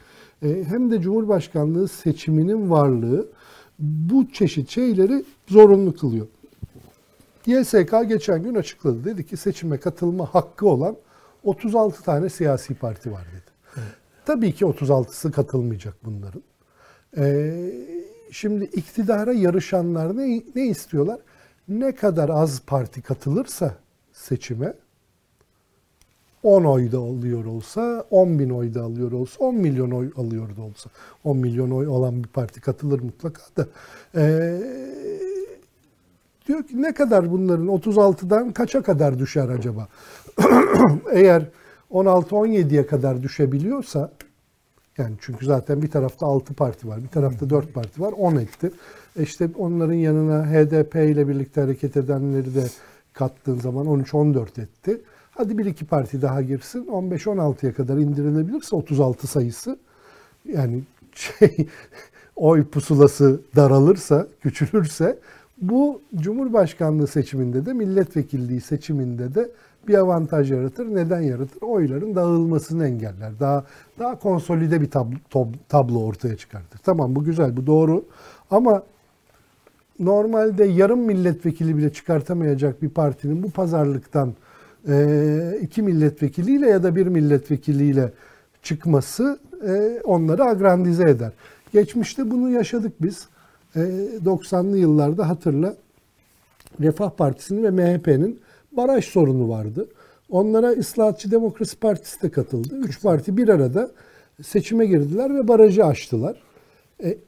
[0.42, 3.28] hem de Cumhurbaşkanlığı seçiminin varlığı
[3.78, 6.26] bu çeşit şeyleri zorunlu kılıyor.
[7.46, 9.04] YSK geçen gün açıkladı.
[9.04, 10.96] Dedi ki seçime katılma hakkı olan
[11.44, 13.50] 36 tane siyasi parti var dedi.
[13.76, 13.94] Evet.
[14.26, 16.42] Tabii ki 36'sı katılmayacak bunların.
[17.16, 17.72] Ee,
[18.30, 21.20] şimdi iktidara yarışanlar ne, ne istiyorlar?
[21.68, 23.74] Ne kadar az parti katılırsa
[24.12, 24.74] seçime
[26.48, 30.90] 10 oyda alıyor olsa, 10 bin oyda alıyor olsa, 10 milyon oy alıyor da olsa,
[31.24, 33.66] 10 milyon oy olan bir parti katılır mutlaka da.
[34.14, 34.60] Ee,
[36.46, 39.88] diyor ki ne kadar bunların 36'dan kaça kadar düşer acaba?
[41.12, 41.42] Eğer
[41.90, 44.12] 16-17'ye kadar düşebiliyorsa,
[44.98, 48.70] yani çünkü zaten bir tarafta 6 parti var, bir tarafta 4 parti var, 10 etti.
[49.18, 52.64] E işte onların yanına HDP ile birlikte hareket edenleri de
[53.12, 55.00] kattığın zaman 13-14 etti.
[55.38, 56.84] Hadi bir iki parti daha girsin.
[56.84, 59.78] 15-16'ya kadar indirilebilirse 36 sayısı
[60.48, 60.82] yani
[61.14, 61.68] şey
[62.36, 65.18] oy pusulası daralırsa, küçülürse
[65.62, 69.50] bu Cumhurbaşkanlığı seçiminde de milletvekilliği seçiminde de
[69.88, 70.86] bir avantaj yaratır.
[70.94, 71.62] Neden yaratır?
[71.62, 73.40] Oyların dağılmasını engeller.
[73.40, 73.64] Daha
[73.98, 76.78] daha konsolide bir tablo, tablo ortaya çıkartır.
[76.78, 78.04] Tamam bu güzel, bu doğru.
[78.50, 78.82] Ama
[79.98, 84.34] normalde yarım milletvekili bile çıkartamayacak bir partinin bu pazarlıktan
[85.62, 88.12] iki milletvekiliyle ya da bir milletvekiliyle
[88.62, 91.32] çıkması e, onları agrandize eder.
[91.72, 93.28] Geçmişte bunu yaşadık biz.
[93.76, 93.80] E,
[94.24, 95.76] 90'lı yıllarda hatırla
[96.80, 98.40] Refah Partisi'nin ve MHP'nin
[98.72, 99.88] baraj sorunu vardı.
[100.30, 102.76] Onlara İslahatçı Demokrasi Partisi de katıldı.
[102.76, 103.90] Üç parti bir arada
[104.42, 106.42] seçime girdiler ve barajı aştılar.
[107.02, 107.18] E,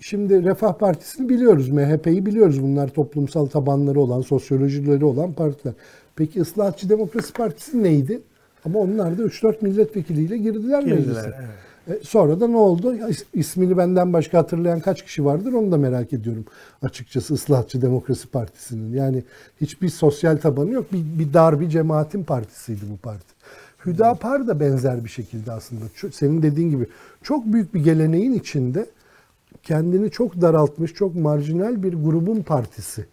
[0.00, 2.62] şimdi Refah Partisi'ni biliyoruz, MHP'yi biliyoruz.
[2.62, 5.74] Bunlar toplumsal tabanları olan, sosyolojileri olan partiler.
[6.16, 8.20] Peki Islahatçı Demokrasi Partisi neydi?
[8.64, 11.34] Ama onlar da 3-4 milletvekiliyle girdiler, girdiler meclise.
[11.38, 11.48] Evet.
[11.88, 12.94] E, sonra da ne oldu?
[13.34, 16.44] İsmini benden başka hatırlayan kaç kişi vardır onu da merak ediyorum.
[16.82, 18.92] Açıkçası Islahatçı Demokrasi Partisi'nin.
[18.92, 19.24] Yani
[19.60, 20.92] hiçbir sosyal tabanı yok.
[20.92, 23.34] Bir, bir dar bir cemaatin partisiydi bu parti.
[23.86, 25.84] Hüdapar da benzer bir şekilde aslında.
[26.12, 26.86] Senin dediğin gibi
[27.22, 28.86] çok büyük bir geleneğin içinde
[29.62, 33.06] kendini çok daraltmış, çok marjinal bir grubun partisi.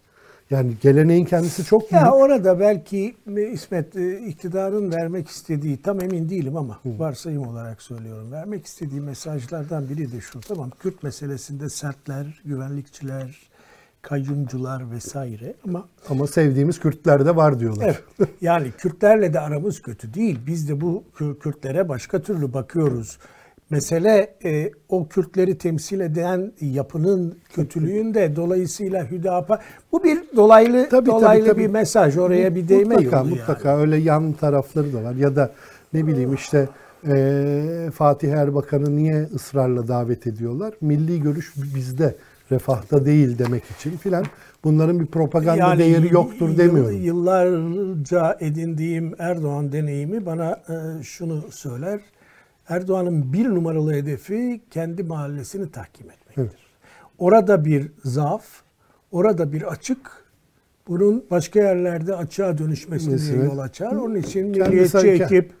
[0.50, 3.16] Yani geleneğin kendisi çok Ya orada belki
[3.52, 6.98] İsmet e, iktidarın vermek istediği tam emin değilim ama Hı.
[6.98, 8.32] varsayım olarak söylüyorum.
[8.32, 10.40] Vermek istediği mesajlardan biri de şu.
[10.40, 13.48] Tamam Kürt meselesinde sertler, güvenlikçiler,
[14.02, 18.00] kayyumcular vesaire ama ama sevdiğimiz Kürtler de var diyorlar.
[18.18, 18.30] Evet.
[18.40, 20.38] Yani Kürtlerle de aramız kötü değil.
[20.46, 21.04] Biz de bu
[21.40, 23.18] Kürtlere başka türlü bakıyoruz.
[23.70, 29.60] Mesele e, o Kürtleri temsil eden yapının kötülüğünde dolayısıyla Hüdapar
[29.92, 31.62] bu bir dolaylı tabii, dolaylı tabii, tabii.
[31.62, 33.80] bir mesaj oraya bir değme mutlaka, yolu mutlaka yani.
[33.80, 35.52] öyle yan tarafları da var ya da
[35.92, 36.68] ne bileyim işte
[37.08, 40.74] e, Fatih Erbakan'ı niye ısrarla davet ediyorlar?
[40.80, 42.14] Milli görüş bizde
[42.50, 44.24] refahta değil demek için filan.
[44.64, 47.02] Bunların bir propaganda yani, değeri yoktur demiyorum.
[47.02, 52.00] Yıllarca edindiğim Erdoğan deneyimi bana e, şunu söyler.
[52.68, 56.42] Erdoğan'ın bir numaralı hedefi kendi mahallesini tahkim etmektir.
[56.42, 56.52] Evet.
[57.18, 58.42] Orada bir zaaf,
[59.12, 60.24] orada bir açık,
[60.88, 63.92] bunun başka yerlerde açığa dönüşmesine Mesela, yol açar.
[63.92, 65.52] Onun için milliyetçi ekip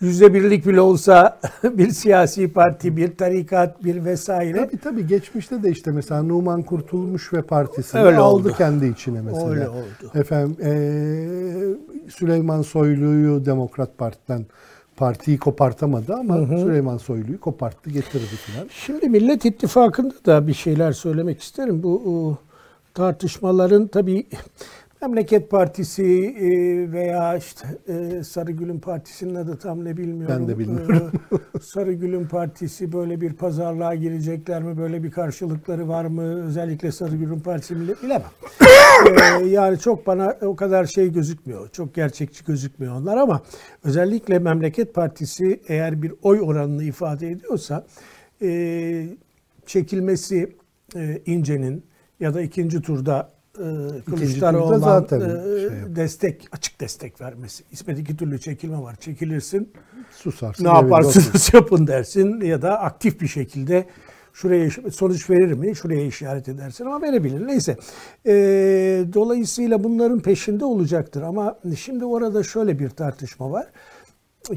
[0.00, 4.56] yüzde birlik bile olsa bir siyasi parti, bir tarikat, bir vesaire.
[4.56, 8.54] Tabii tabii geçmişte de işte mesela Numan Kurtulmuş ve partisini Öyle aldı oldu.
[8.58, 9.50] kendi içine mesela.
[9.50, 10.10] Öyle oldu.
[10.14, 10.70] Efendim e,
[12.10, 14.46] Süleyman Soylu'yu Demokrat Parti'den
[14.96, 16.58] partiyi kopartamadı ama hı hı.
[16.58, 18.68] Süleyman Soylu'yu koparttı, getirdi falan.
[18.72, 21.82] Şimdi Millet İttifakı'nda da bir şeyler söylemek isterim.
[21.82, 22.36] Bu
[22.94, 24.26] tartışmaların tabii
[25.02, 26.04] Memleket Partisi
[26.38, 26.48] e,
[26.92, 30.36] veya işte e, Sarıgül'ün partisinin adı tam ne bilmiyorum.
[30.38, 31.12] Ben de bilmiyorum.
[31.32, 34.78] E, Sarıgül'ün partisi böyle bir pazarlığa girecekler mi?
[34.78, 36.22] Böyle bir karşılıkları var mı?
[36.22, 38.22] Özellikle Sarıgül'ün partisi bilemem.
[39.50, 41.68] yani çok bana o kadar şey gözükmüyor.
[41.68, 43.42] Çok gerçekçi gözükmüyor onlar ama
[43.84, 47.86] özellikle Memleket Partisi eğer bir oy oranını ifade ediyorsa
[49.66, 50.56] çekilmesi
[51.26, 51.84] İnce'nin
[52.20, 53.31] ya da ikinci turda
[54.06, 57.64] Kılıçdaroğlu'na zaten e, şey destek, açık destek vermesi.
[57.72, 58.96] İsmet iki türlü çekilme var.
[58.96, 59.72] Çekilirsin,
[60.10, 60.64] susarsın.
[60.64, 63.86] Ne yaparsınız yapın dersin ya da aktif bir şekilde
[64.32, 65.76] şuraya sonuç verir mi?
[65.76, 67.46] Şuraya işaret edersin ama verebilir.
[67.46, 67.76] Neyse.
[68.26, 68.32] E,
[69.12, 71.22] dolayısıyla bunların peşinde olacaktır.
[71.22, 73.66] Ama şimdi orada şöyle bir tartışma var.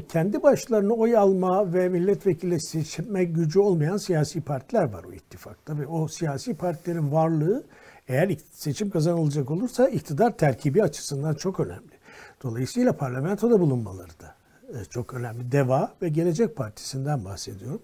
[0.08, 5.78] Kendi başlarına oy alma ve milletvekili seçme gücü olmayan siyasi partiler var o ittifakta.
[5.78, 7.64] Ve o siyasi partilerin varlığı
[8.08, 11.96] eğer seçim kazanılacak olursa iktidar terkibi açısından çok önemli.
[12.42, 14.34] Dolayısıyla parlamentoda bulunmaları da
[14.68, 15.52] e, çok önemli.
[15.52, 17.82] DEVA ve Gelecek Partisi'nden bahsediyorum.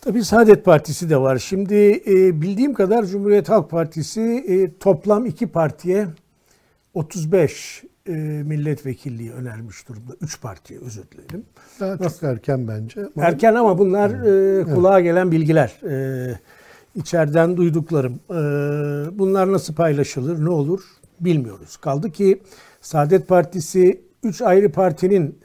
[0.00, 1.38] Tabii Saadet Partisi de var.
[1.38, 6.06] Şimdi e, bildiğim kadar Cumhuriyet Halk Partisi e, toplam iki partiye
[6.94, 7.82] 35
[8.44, 10.12] milletvekilliği önermiş durumda.
[10.20, 11.44] Üç partiye özür dilerim.
[11.80, 13.00] Daha çok erken bence.
[13.18, 14.74] Erken ama bunlar evet.
[14.74, 15.80] kulağa gelen bilgiler
[16.96, 18.20] içeriden duyduklarım.
[18.30, 18.34] Ee,
[19.18, 20.80] bunlar nasıl paylaşılır, ne olur
[21.20, 21.76] bilmiyoruz.
[21.76, 22.42] Kaldı ki
[22.80, 25.38] Saadet Partisi üç ayrı partinin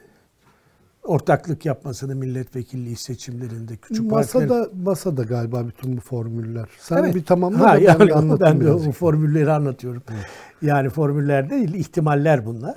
[1.02, 4.82] ortaklık yapmasını milletvekilliği seçimlerinde küçük masada partiler...
[4.84, 6.68] masada galiba bütün bu formüller.
[6.78, 7.14] Sen evet.
[7.14, 10.02] bir tamamla ha, yani ben, ben de o formülleri anlatıyorum.
[10.10, 10.26] Evet.
[10.62, 12.74] Yani formüller değil, ihtimaller bunlar.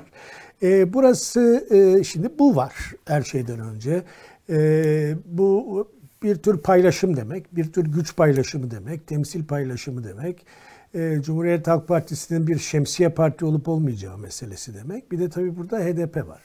[0.64, 2.74] Ee, burası e, şimdi bu var
[3.06, 4.04] her şeyden önce.
[4.50, 5.88] E, bu
[6.26, 10.46] bir tür paylaşım demek, bir tür güç paylaşımı demek, temsil paylaşımı demek.
[10.94, 15.12] E, Cumhuriyet Halk Partisi'nin bir şemsiye parti olup olmayacağı meselesi demek.
[15.12, 16.42] Bir de tabii burada HDP var.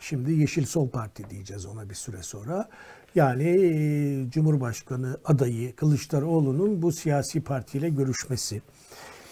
[0.00, 2.68] Şimdi Yeşil Sol Parti diyeceğiz ona bir süre sonra.
[3.14, 8.62] Yani e, Cumhurbaşkanı adayı Kılıçdaroğlu'nun bu siyasi partiyle görüşmesi,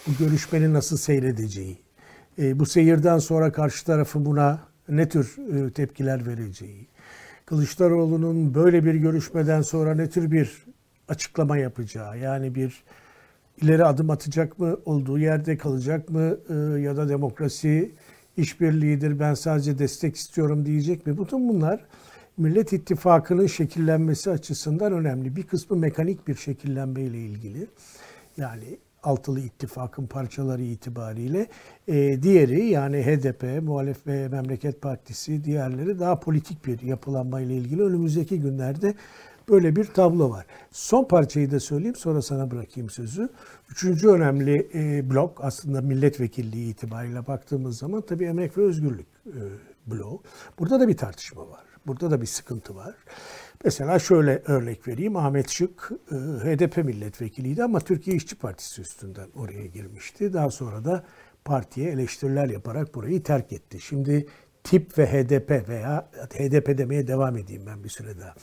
[0.07, 1.77] bu görüşmenin nasıl seyredeceği,
[2.39, 4.59] e, bu seyirden sonra karşı tarafı buna
[4.89, 6.87] ne tür e, tepkiler vereceği,
[7.45, 10.63] Kılıçdaroğlu'nun böyle bir görüşmeden sonra ne tür bir
[11.07, 12.83] açıklama yapacağı, yani bir
[13.61, 17.91] ileri adım atacak mı, olduğu yerde kalacak mı e, ya da demokrasi
[18.37, 21.17] işbirliğidir, ben sadece destek istiyorum diyecek mi?
[21.17, 21.85] Bütün bunlar
[22.37, 25.35] Millet İttifakı'nın şekillenmesi açısından önemli.
[25.35, 27.67] Bir kısmı mekanik bir şekillenme ile ilgili.
[28.37, 31.47] Yani altılı ittifakın parçaları itibariyle.
[31.87, 37.83] E, diğeri yani HDP, Muhalef ve Memleket Partisi, diğerleri daha politik bir yapılanma ile ilgili
[37.83, 38.93] önümüzdeki günlerde
[39.49, 40.45] böyle bir tablo var.
[40.71, 43.29] Son parçayı da söyleyeyim sonra sana bırakayım sözü.
[43.71, 49.39] Üçüncü önemli e, blok aslında milletvekilliği itibariyle baktığımız zaman tabii emek ve özgürlük e,
[49.87, 50.21] bloğu.
[50.59, 51.72] Burada da bir tartışma var.
[51.87, 52.95] Burada da bir sıkıntı var.
[53.65, 55.15] Mesela şöyle örnek vereyim.
[55.15, 60.33] Ahmet Şık e, HDP milletvekiliydi ama Türkiye İşçi Partisi üstünden oraya girmişti.
[60.33, 61.03] Daha sonra da
[61.45, 63.79] partiye eleştiriler yaparak burayı terk etti.
[63.79, 64.27] Şimdi
[64.63, 68.35] tip ve HDP veya HDP demeye devam edeyim ben bir süre daha.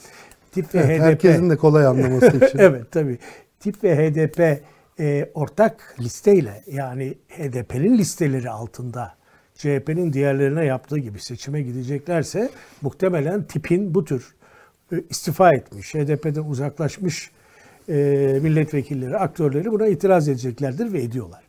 [0.51, 1.03] Tip ve evet, HDP.
[1.03, 2.57] Herkesin de kolay anlaması için.
[2.57, 3.17] evet tabii.
[3.59, 4.63] Tip ve HDP
[4.99, 9.20] e, ortak listeyle yani HDP'nin listeleri altında
[9.61, 12.49] CHP'nin diğerlerine yaptığı gibi seçime gideceklerse
[12.81, 14.35] muhtemelen tipin bu tür
[14.91, 17.31] e, istifa etmiş, HDP'den uzaklaşmış
[17.89, 17.93] e,
[18.41, 21.43] milletvekilleri, aktörleri buna itiraz edeceklerdir ve ediyorlar.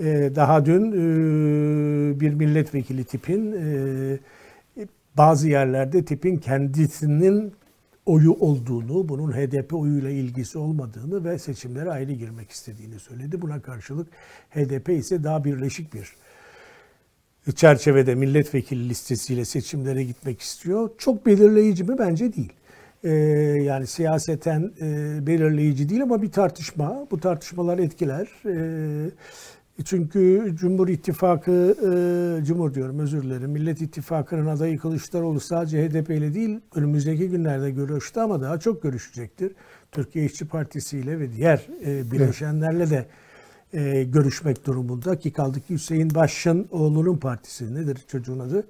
[0.00, 4.18] E, daha dün e, bir milletvekili tipin e,
[5.16, 7.52] bazı yerlerde tipin kendisinin
[8.06, 13.42] oyu olduğunu, bunun HDP oyuyla ilgisi olmadığını ve seçimlere ayrı girmek istediğini söyledi.
[13.42, 14.08] Buna karşılık
[14.50, 16.12] HDP ise daha birleşik bir
[17.52, 20.90] çerçevede milletvekili listesiyle seçimlere gitmek istiyor.
[20.98, 21.98] Çok belirleyici mi?
[21.98, 22.52] Bence değil.
[23.04, 23.10] Ee,
[23.62, 27.06] yani siyaseten e, belirleyici değil ama bir tartışma.
[27.10, 28.28] Bu tartışmalar etkiler.
[28.46, 29.10] Ee,
[29.84, 31.76] çünkü Cumhur İttifakı,
[32.40, 37.70] e, Cumhur diyorum özür dilerim, Millet İttifakı'nın adayı Kılıçdaroğlu sadece HDP ile değil önümüzdeki günlerde
[37.70, 39.52] görüştü ama daha çok görüşecektir.
[39.92, 43.06] Türkiye İşçi Partisi ile ve diğer e, bileşenlerle de
[43.72, 48.66] e, görüşmek durumunda ki kaldı ki Hüseyin Baş'ın oğlunun partisi nedir çocuğun adı?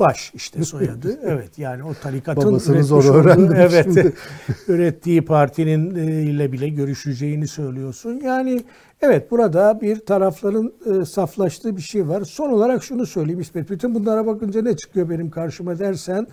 [0.00, 1.18] Baş işte soyadı.
[1.26, 4.12] Evet yani o tarikatın Babasını zor öğrendim evet, şimdi.
[4.68, 8.20] ürettiği partinin e, ile bile görüşeceğini söylüyorsun.
[8.24, 8.64] Yani
[9.00, 12.22] evet burada bir tarafların e, saflaştığı bir şey var.
[12.24, 13.70] Son olarak şunu söyleyeyim İsmet.
[13.70, 16.26] Bütün bunlara bakınca ne çıkıyor benim karşıma dersen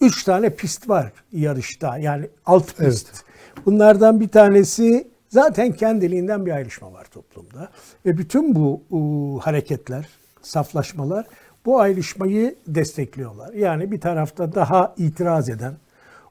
[0.00, 1.98] üç tane pist var yarışta.
[1.98, 3.08] Yani alt pist.
[3.10, 3.24] Evet.
[3.66, 7.68] Bunlardan bir tanesi Zaten kendiliğinden bir ayrışma var toplumda.
[8.06, 10.08] Ve bütün bu uh, hareketler,
[10.42, 11.26] saflaşmalar
[11.66, 13.52] bu ayrışmayı destekliyorlar.
[13.52, 15.74] Yani bir tarafta daha itiraz eden,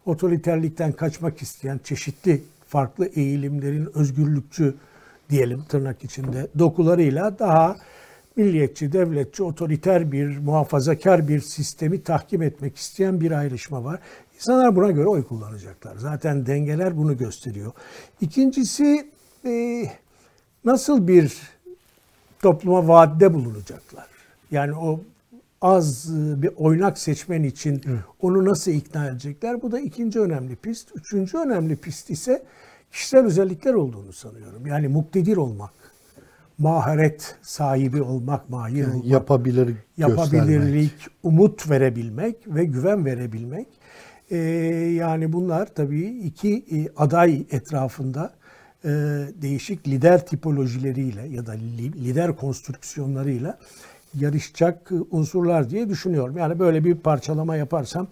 [0.05, 4.75] otoriterlikten kaçmak isteyen çeşitli farklı eğilimlerin özgürlükçü
[5.29, 7.75] diyelim tırnak içinde dokularıyla daha
[8.35, 13.99] milliyetçi, devletçi, otoriter bir, muhafazakar bir sistemi tahkim etmek isteyen bir ayrışma var.
[14.35, 15.95] İnsanlar buna göre oy kullanacaklar.
[15.97, 17.71] Zaten dengeler bunu gösteriyor.
[18.21, 19.09] İkincisi
[19.45, 19.83] e,
[20.65, 21.37] nasıl bir
[22.41, 24.07] topluma vaadde bulunacaklar?
[24.51, 25.01] Yani o
[25.61, 27.81] az e, bir oynak seçmen için
[28.21, 29.61] onu nasıl ikna edecekler?
[29.61, 30.89] Bu da ikinci önemli pist.
[30.95, 32.43] Üçüncü önemli pist ise
[32.91, 34.67] kişisel özellikler olduğunu sanıyorum.
[34.67, 35.71] Yani muktedir olmak,
[36.57, 41.17] maharet sahibi olmak, mahir yani olmak, yapabilir yapabilirlik, göstermek.
[41.23, 43.67] umut verebilmek ve güven verebilmek.
[44.31, 44.37] Ee,
[44.97, 48.33] yani bunlar tabii iki e, aday etrafında
[48.85, 48.89] e,
[49.41, 53.59] değişik lider tipolojileriyle ya da lider konstrüksiyonlarıyla
[54.19, 56.37] yarışacak unsurlar diye düşünüyorum.
[56.37, 58.07] Yani böyle bir parçalama yaparsam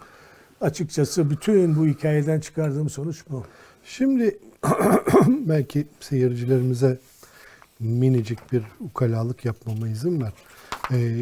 [0.62, 3.43] açıkçası bütün bu hikayeden çıkardığım sonuç bu.
[3.84, 4.39] Şimdi
[5.27, 6.97] belki seyircilerimize
[7.82, 10.34] minicik bir ukalalık yapmama izin ver.
[10.91, 11.17] Ee,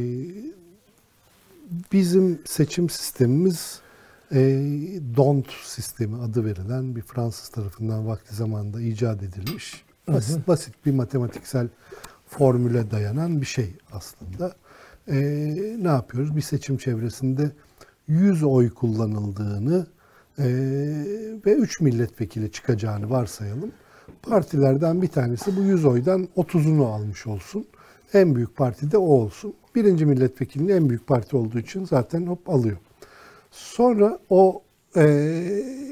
[1.91, 3.81] bizim seçim sistemimiz
[4.31, 4.39] e,
[5.15, 9.83] DONT sistemi adı verilen bir Fransız tarafından vakti zamanında icat edilmiş.
[10.07, 10.47] Basit, hı hı.
[10.47, 11.67] basit bir matematiksel
[12.27, 14.55] formüle dayanan bir şey aslında.
[15.07, 15.17] E,
[15.79, 16.35] ne yapıyoruz?
[16.35, 17.51] Bir seçim çevresinde
[18.07, 19.87] 100 oy kullanıldığını
[20.39, 20.45] e,
[21.45, 23.71] ve 3 milletvekili çıkacağını varsayalım.
[24.21, 27.65] Partilerden bir tanesi bu 100 oydan 30'unu almış olsun.
[28.13, 29.53] En büyük parti de o olsun.
[29.75, 32.77] Birinci milletvekilinin en büyük parti olduğu için zaten hop alıyor.
[33.51, 34.61] Sonra o
[34.95, 35.03] e,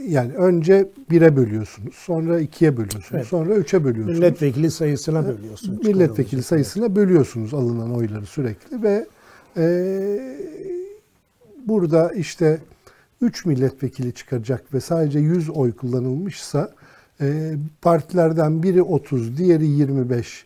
[0.07, 3.27] yani önce bire bölüyorsunuz, sonra ikiye bölüyorsunuz, evet.
[3.27, 4.19] sonra üçe bölüyorsunuz.
[4.19, 5.85] Milletvekili sayısına bölüyorsunuz.
[5.85, 9.07] Milletvekili sayısına bölüyorsunuz alınan oyları sürekli ve
[9.57, 9.65] e,
[11.65, 12.61] burada işte
[13.21, 16.73] 3 milletvekili çıkacak ve sadece 100 oy kullanılmışsa
[17.21, 20.45] e, partilerden biri 30, diğeri 25,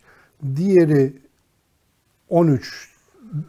[0.56, 1.12] diğeri
[2.28, 2.92] 13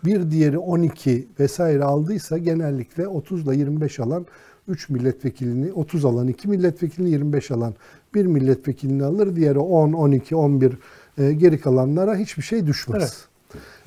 [0.06, 4.26] bir diğeri 12 vesaire aldıysa genellikle 30 ile 25 alan
[4.68, 7.74] 3 milletvekilini, 30 alan 2 milletvekilini, 25 alan
[8.14, 9.36] 1 milletvekilini alır.
[9.36, 10.78] Diğeri 10, 12, 11
[11.18, 13.26] e, geri kalanlara hiçbir şey düşmez.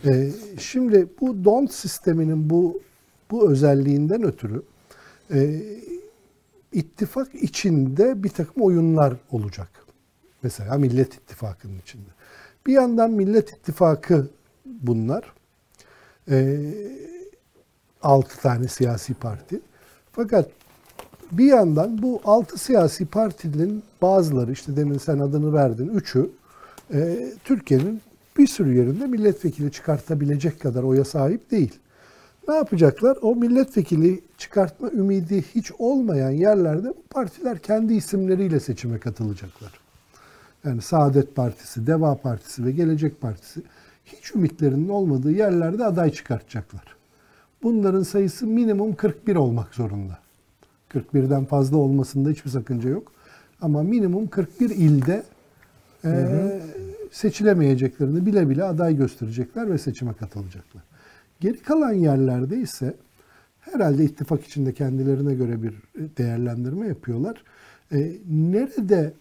[0.04, 0.34] Evet.
[0.34, 2.80] E, şimdi bu don't sisteminin bu
[3.30, 4.62] bu özelliğinden ötürü
[5.34, 5.62] e,
[6.76, 9.68] ittifak içinde bir takım oyunlar olacak.
[10.42, 12.10] Mesela Millet İttifakı'nın içinde.
[12.66, 14.28] Bir yandan Millet İttifakı
[14.66, 15.32] bunlar.
[16.30, 16.58] E,
[18.02, 19.60] 6 tane siyasi parti.
[20.12, 20.50] Fakat
[21.32, 26.30] bir yandan bu altı siyasi partinin bazıları işte demin sen adını verdin üçü
[26.94, 28.00] e, Türkiye'nin
[28.38, 31.72] bir sürü yerinde milletvekili çıkartabilecek kadar oya sahip değil.
[32.48, 33.18] Ne yapacaklar?
[33.22, 39.72] O milletvekili çıkartma ümidi hiç olmayan yerlerde bu partiler kendi isimleriyle seçime katılacaklar.
[40.64, 43.62] Yani Saadet Partisi, Deva Partisi ve Gelecek Partisi
[44.04, 46.96] hiç ümitlerinin olmadığı yerlerde aday çıkartacaklar.
[47.62, 50.18] Bunların sayısı minimum 41 olmak zorunda.
[50.94, 53.12] 41'den fazla olmasında hiçbir sakınca yok.
[53.60, 55.22] Ama minimum 41 ilde
[56.04, 56.10] e,
[57.12, 60.82] seçilemeyeceklerini bile bile aday gösterecekler ve seçime katılacaklar.
[61.40, 62.94] Geri kalan yerlerde ise
[63.60, 65.74] herhalde ittifak içinde kendilerine göre bir
[66.18, 67.42] değerlendirme yapıyorlar.
[67.92, 69.12] E, nerede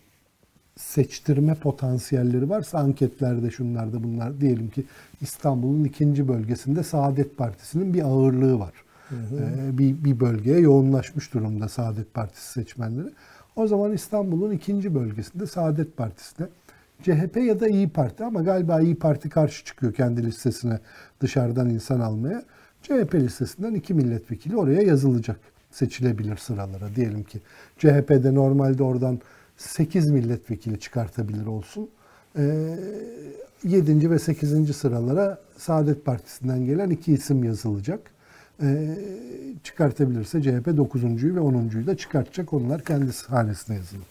[0.78, 4.84] seçtirme potansiyelleri varsa anketlerde şunlarda bunlar diyelim ki
[5.21, 8.73] İstanbul'un ikinci bölgesinde Saadet Partisi'nin bir ağırlığı var.
[9.10, 9.36] Hı hı.
[9.36, 13.10] Ee, bir, bir bölgeye yoğunlaşmış durumda Saadet Partisi seçmenleri.
[13.56, 16.47] O zaman İstanbul'un ikinci bölgesinde Saadet Partisi'ne
[17.03, 20.79] CHP ya da İyi Parti ama galiba İyi Parti karşı çıkıyor kendi listesine
[21.21, 22.43] dışarıdan insan almaya.
[22.81, 25.39] CHP listesinden iki milletvekili oraya yazılacak.
[25.71, 27.39] Seçilebilir sıralara diyelim ki.
[27.77, 29.19] CHP'de normalde oradan
[29.58, 31.89] 8 milletvekili çıkartabilir olsun.
[32.36, 34.05] 7.
[34.05, 34.75] Ee, ve 8.
[34.75, 37.99] sıralara Saadet Partisi'nden gelen iki isim yazılacak.
[38.62, 38.97] Ee,
[39.63, 42.53] çıkartabilirse CHP 9.yu ve 10.yu da çıkartacak.
[42.53, 44.08] Onlar kendisi hanesine yazılır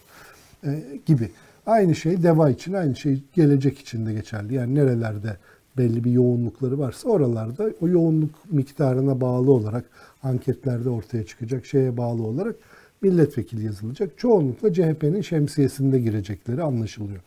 [0.65, 1.31] ee, gibi.
[1.65, 4.53] Aynı şey DEVA için, aynı şey gelecek için de geçerli.
[4.53, 5.37] Yani nerelerde
[5.77, 9.85] belli bir yoğunlukları varsa oralarda o yoğunluk miktarına bağlı olarak
[10.23, 12.55] anketlerde ortaya çıkacak şeye bağlı olarak
[13.01, 14.17] milletvekili yazılacak.
[14.17, 17.19] Çoğunlukla CHP'nin şemsiyesinde girecekleri anlaşılıyor.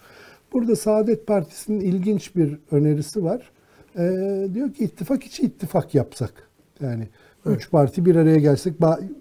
[0.53, 3.51] Burada Saadet Partisi'nin ilginç bir önerisi var.
[3.98, 6.33] Ee, diyor ki ittifak içi ittifak yapsak.
[6.81, 7.09] Yani
[7.46, 7.57] evet.
[7.57, 8.74] üç parti bir araya gelsek.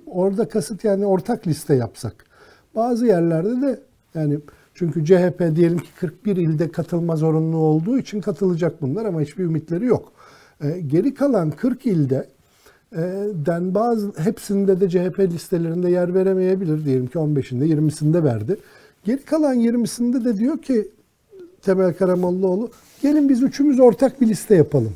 [0.06, 2.26] Orada kasıt yani ortak liste yapsak.
[2.76, 3.80] Bazı yerlerde de
[4.16, 4.40] yani
[4.78, 9.86] çünkü CHP diyelim ki 41 ilde katılma zorunlu olduğu için katılacak bunlar ama hiçbir ümitleri
[9.86, 10.12] yok.
[10.64, 12.30] Ee, geri kalan 40 ilde
[12.94, 12.98] e,
[13.46, 16.86] den bazı hepsinde de CHP listelerinde yer veremeyebilir.
[16.86, 18.58] Diyelim ki 15'inde 20'sinde verdi.
[19.04, 20.92] Geri kalan 20'sinde de diyor ki
[21.62, 24.94] Temel Karamollaoğlu gelin biz üçümüz ortak bir liste yapalım.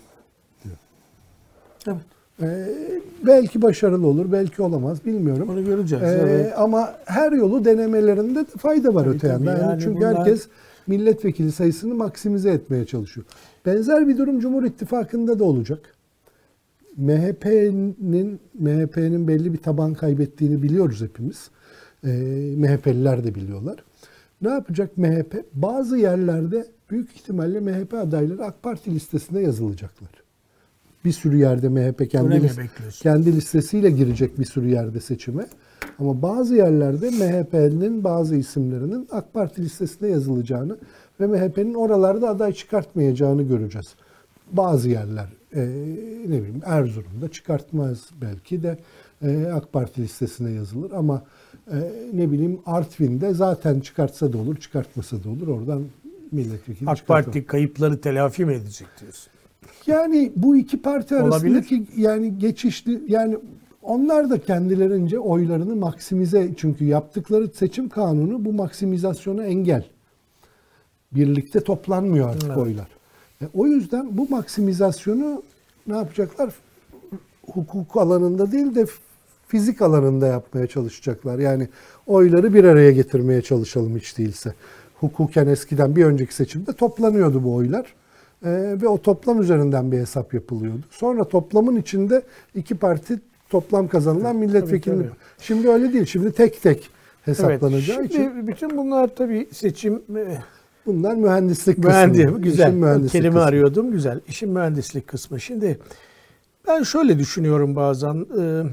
[0.63, 0.75] Diyor.
[1.87, 2.10] Evet.
[2.41, 2.69] Ee,
[3.27, 5.49] belki başarılı olur, belki olamaz bilmiyorum.
[5.49, 6.03] Onu göreceğiz.
[6.03, 6.53] Ee, evet.
[6.57, 9.51] Ama her yolu denemelerinde fayda var tabii, öte yandan.
[9.51, 10.17] Yani, yani çünkü bunlar...
[10.17, 10.47] herkes
[10.87, 13.27] milletvekili sayısını maksimize etmeye çalışıyor.
[13.65, 15.79] Benzer bir durum Cumhur İttifakı'nda da olacak.
[16.97, 21.49] MHP'nin MHP'nin belli bir taban kaybettiğini biliyoruz hepimiz.
[22.03, 22.09] E,
[22.57, 23.83] MHP'liler de biliyorlar.
[24.41, 25.45] Ne yapacak MHP?
[25.53, 30.20] Bazı yerlerde büyük ihtimalle MHP adayları AK Parti listesine yazılacaklar.
[31.05, 35.45] Bir sürü yerde MHP kendi, list- kendi listesiyle girecek bir sürü yerde seçime.
[35.99, 40.77] Ama bazı yerlerde MHP'nin bazı isimlerinin AK Parti listesine yazılacağını
[41.19, 43.95] ve MHP'nin oralarda aday çıkartmayacağını göreceğiz.
[44.51, 45.61] Bazı yerler e,
[46.27, 48.77] ne bileyim Erzurum'da çıkartmaz belki de
[49.21, 51.23] e, AK Parti listesine yazılır ama
[51.71, 55.47] e, ne bileyim Artvin'de zaten çıkartsa da olur, çıkartmasa da olur.
[55.47, 55.83] Oradan
[56.31, 59.31] milletvekili AK Parti kayıpları telafi mi edecek diyorsun?
[59.87, 61.97] Yani bu iki parti arasındaki Olabilir.
[61.97, 63.37] yani geçişli yani
[63.81, 69.85] onlar da kendilerince oylarını maksimize çünkü yaptıkları seçim kanunu bu maksimizasyona engel.
[71.11, 72.57] Birlikte toplanmıyor artık evet.
[72.57, 72.87] oylar.
[73.41, 75.43] E, o yüzden bu maksimizasyonu
[75.87, 76.53] ne yapacaklar?
[77.53, 78.85] Hukuk alanında değil de
[79.47, 81.39] fizik alanında yapmaya çalışacaklar.
[81.39, 81.67] Yani
[82.07, 84.53] oyları bir araya getirmeye çalışalım hiç değilse.
[84.99, 87.93] Hukuken eskiden bir önceki seçimde toplanıyordu bu oylar.
[88.45, 88.49] Ee,
[88.81, 90.81] ve o toplam üzerinden bir hesap yapılıyordu.
[90.89, 92.21] Sonra toplamın içinde
[92.55, 93.19] iki parti
[93.49, 95.09] toplam kazanılan milletvekili.
[95.39, 96.05] Şimdi öyle değil.
[96.05, 96.89] Şimdi tek tek
[97.21, 98.47] hesaplanacağı evet, şimdi için.
[98.47, 100.37] Bütün bunlar tabii seçim e,
[100.85, 101.89] Bunlar mühendislik kısmı.
[101.89, 102.73] Mühendis, güzel.
[102.73, 103.43] mühendislik Kelime kısmı.
[103.43, 103.91] arıyordum.
[103.91, 104.19] Güzel.
[104.27, 105.39] İşin mühendislik kısmı.
[105.41, 105.79] Şimdi
[106.67, 108.25] ben şöyle düşünüyorum bazen.
[108.39, 108.63] E,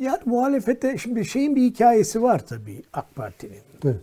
[0.00, 3.60] Yani muhalefete şimdi şeyin bir hikayesi var tabii AK Parti'nin.
[3.84, 3.96] Evet.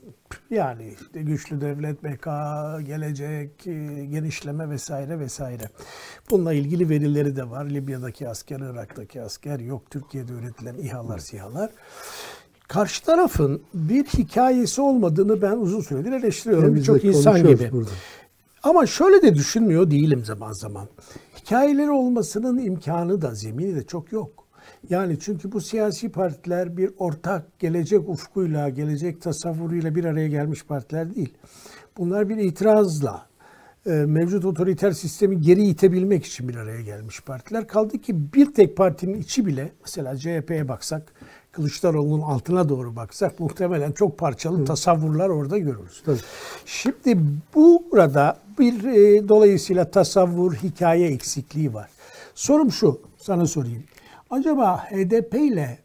[0.50, 2.26] Yani işte güçlü devlet, BK,
[2.88, 5.64] gelecek, e, genişleme vesaire vesaire.
[6.32, 7.66] Bununla ilgili verileri de var.
[7.66, 11.70] Libya'daki asker, Irak'taki asker, yok Türkiye'de üretilen İHA'lar, SİHA'lar.
[12.68, 16.76] Karşı tarafın bir hikayesi olmadığını ben uzun süredir eleştiriyorum.
[16.76, 17.72] Birçok insan gibi.
[17.72, 17.90] burada.
[18.64, 20.88] Ama şöyle de düşünmüyor değilim zaman zaman.
[21.42, 24.43] Hikayeleri olmasının imkanı da zemini de çok yok.
[24.90, 31.16] Yani çünkü bu siyasi partiler bir ortak gelecek ufkuyla, gelecek tasavvuruyla bir araya gelmiş partiler
[31.16, 31.34] değil.
[31.98, 33.26] Bunlar bir itirazla,
[33.86, 37.68] e, mevcut otoriter sistemi geri itebilmek için bir araya gelmiş partiler.
[37.68, 41.14] Kaldı ki bir tek partinin içi bile, mesela CHP'ye baksak,
[41.52, 46.02] Kılıçdaroğlu'nun altına doğru baksak muhtemelen çok parçalı tasavvurlar orada görürüz.
[46.06, 46.18] Tabii.
[46.66, 47.20] Şimdi
[47.56, 51.90] burada bir e, dolayısıyla tasavvur, hikaye eksikliği var.
[52.36, 53.84] Sorum şu, sana sorayım.
[54.34, 55.78] Acaba HDP ile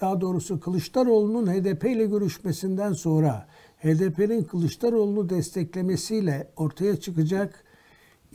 [0.00, 3.46] daha doğrusu Kılıçdaroğlu'nun HDP ile görüşmesinden sonra
[3.82, 7.64] HDP'nin Kılıçdaroğlu'nu desteklemesiyle ortaya çıkacak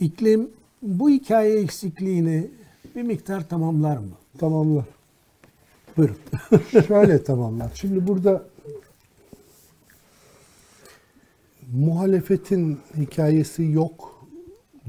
[0.00, 0.50] iklim
[0.82, 2.50] bu hikaye eksikliğini
[2.96, 4.12] bir miktar tamamlar mı?
[4.38, 4.84] Tamamlar.
[5.96, 6.16] Buyurun.
[6.88, 7.70] Şöyle tamamlar.
[7.74, 8.42] Şimdi burada
[11.72, 14.13] muhalefetin hikayesi yok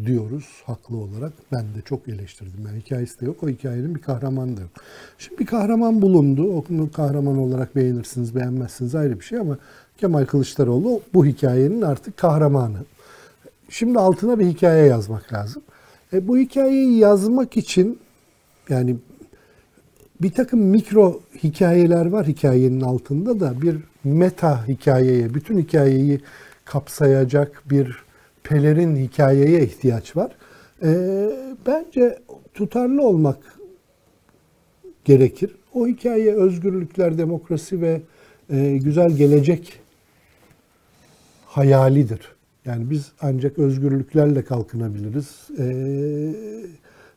[0.05, 1.33] diyoruz haklı olarak.
[1.51, 2.65] Ben de çok eleştirdim.
[2.67, 3.43] Yani hikayesi de yok.
[3.43, 4.71] O hikayenin bir kahramanı da yok.
[5.17, 6.63] Şimdi bir kahraman bulundu.
[6.69, 9.57] Onu kahraman olarak beğenirsiniz, beğenmezsiniz ayrı bir şey ama
[9.97, 12.77] Kemal Kılıçdaroğlu bu hikayenin artık kahramanı.
[13.69, 15.63] Şimdi altına bir hikaye yazmak lazım.
[16.13, 17.99] E, bu hikayeyi yazmak için
[18.69, 18.95] yani
[20.21, 26.21] bir takım mikro hikayeler var hikayenin altında da bir meta hikayeye, bütün hikayeyi
[26.65, 28.04] kapsayacak bir
[28.49, 30.31] pelerin hikayeye ihtiyaç var.
[30.83, 31.29] Ee,
[31.67, 32.19] bence
[32.53, 33.37] tutarlı olmak
[35.05, 35.55] gerekir.
[35.73, 38.01] O hikaye özgürlükler, demokrasi ve
[38.49, 39.79] e, güzel gelecek
[41.45, 42.35] hayalidir.
[42.65, 45.47] Yani biz ancak özgürlüklerle kalkınabiliriz.
[45.59, 45.65] E,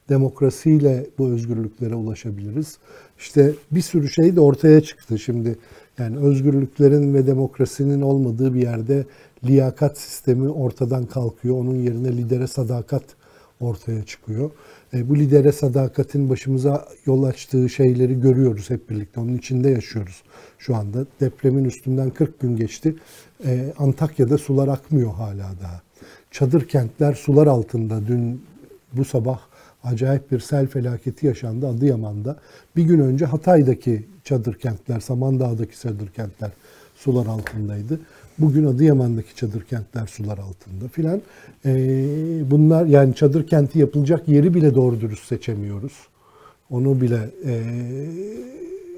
[0.08, 2.78] demokrasiyle bu özgürlüklere ulaşabiliriz.
[3.18, 5.58] İşte bir sürü şey de ortaya çıktı şimdi.
[5.98, 9.06] Yani özgürlüklerin ve demokrasinin olmadığı bir yerde
[9.44, 11.56] liyakat sistemi ortadan kalkıyor.
[11.56, 13.02] Onun yerine lidere sadakat
[13.60, 14.50] ortaya çıkıyor.
[14.94, 19.20] E, bu lidere sadakatin başımıza yol açtığı şeyleri görüyoruz hep birlikte.
[19.20, 20.22] Onun içinde yaşıyoruz
[20.58, 21.06] şu anda.
[21.20, 22.94] Depremin üstünden 40 gün geçti.
[23.44, 25.82] E, Antakya'da sular akmıyor hala daha.
[26.30, 28.06] Çadır kentler sular altında.
[28.06, 28.42] Dün
[28.92, 29.40] bu sabah
[29.84, 32.36] acayip bir sel felaketi yaşandı Adıyaman'da.
[32.76, 36.50] Bir gün önce Hatay'daki çadır kentler, Samandağ'daki çadır kentler
[36.96, 38.00] sular altındaydı.
[38.38, 41.22] Bugün Adıyaman'daki çadır kentler sular altında filan.
[41.64, 41.70] Ee,
[42.50, 45.92] bunlar yani çadır kenti yapılacak yeri bile doğru dürüst seçemiyoruz.
[46.70, 47.62] Onu bile e,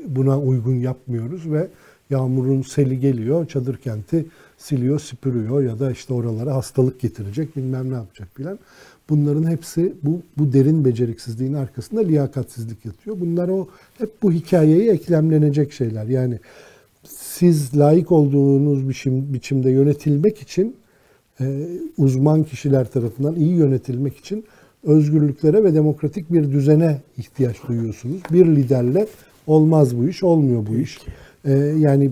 [0.07, 1.69] buna uygun yapmıyoruz ve
[2.11, 4.27] yağmurun seli geliyor, çadır kenti
[4.59, 8.59] siliyor, süpürüyor ya da işte oralara hastalık getirecek bilmem ne yapacak filan.
[9.11, 13.21] Bunların hepsi bu, bu derin beceriksizliğin arkasında liyakatsizlik yatıyor.
[13.21, 16.05] Bunlar o hep bu hikayeye eklemlenecek şeyler.
[16.05, 16.39] Yani
[17.05, 20.77] siz layık olduğunuz biçim, biçimde yönetilmek için
[21.41, 21.67] e,
[21.99, 24.45] uzman kişiler tarafından iyi yönetilmek için
[24.85, 28.21] özgürlüklere ve demokratik bir düzene ihtiyaç duyuyorsunuz.
[28.33, 29.07] Bir liderle
[29.47, 30.99] olmaz bu iş, olmuyor bu iş.
[31.45, 32.11] E, yani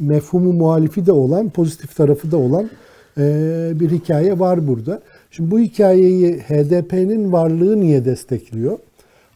[0.00, 2.70] mefhumu muhalifi de olan, pozitif tarafı da olan
[3.18, 5.02] e, bir hikaye var burada.
[5.36, 8.78] Şimdi bu hikayeyi HDP'nin varlığı niye destekliyor?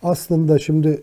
[0.02, 1.02] Aslında şimdi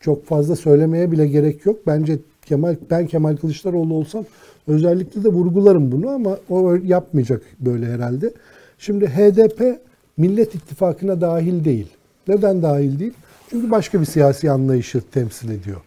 [0.00, 1.86] çok fazla söylemeye bile gerek yok.
[1.86, 4.24] Bence Kemal ben Kemal Kılıçdaroğlu olsam
[4.68, 8.32] özellikle de vurgularım bunu ama o yapmayacak böyle herhalde.
[8.78, 9.80] Şimdi HDP
[10.16, 11.88] Millet İttifakı'na dahil değil.
[12.28, 13.14] Neden dahil değil?
[13.50, 15.80] Çünkü başka bir siyasi anlayışı temsil ediyor.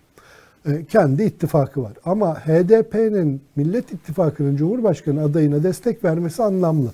[0.66, 1.94] E, kendi ittifakı var.
[2.06, 6.92] Ama HDP'nin Millet İttifakı'nın Cumhurbaşkanı adayına destek vermesi anlamlı.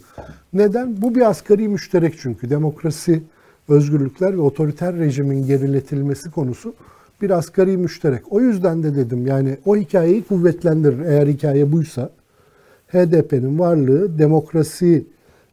[0.54, 1.02] Neden?
[1.02, 2.50] Bu bir asgari müşterek çünkü.
[2.50, 3.24] Demokrasi,
[3.68, 6.74] özgürlükler ve otoriter rejimin geriletilmesi konusu
[7.22, 8.34] bir asgari müşterek.
[8.34, 11.00] O yüzden de dedim yani o hikayeyi kuvvetlendirir.
[11.00, 12.10] Eğer hikaye buysa
[12.88, 15.06] HDP'nin varlığı demokrasi,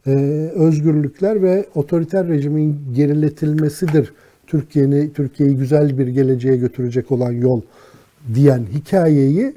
[0.07, 0.11] e,
[0.55, 4.13] özgürlükler ve otoriter rejimin geriletilmesidir.
[4.47, 7.61] Türkiye'yi Türkiye'yi güzel bir geleceğe götürecek olan yol
[8.35, 9.55] diyen hikayeyi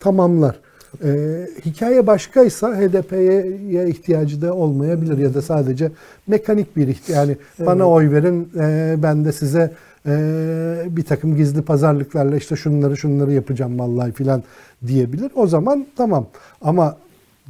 [0.00, 0.56] tamamlar.
[1.04, 5.90] Ee, hikaye başkaysa HDP'ye ihtiyacı da olmayabilir ya da sadece
[6.26, 7.16] mekanik bir ihtiyaç.
[7.18, 7.66] Yani evet.
[7.66, 9.72] bana oy verin e, ben de size
[10.06, 10.12] e,
[10.90, 14.42] bir takım gizli pazarlıklarla işte şunları şunları yapacağım vallahi filan
[14.86, 15.30] diyebilir.
[15.34, 16.26] O zaman tamam
[16.62, 16.96] ama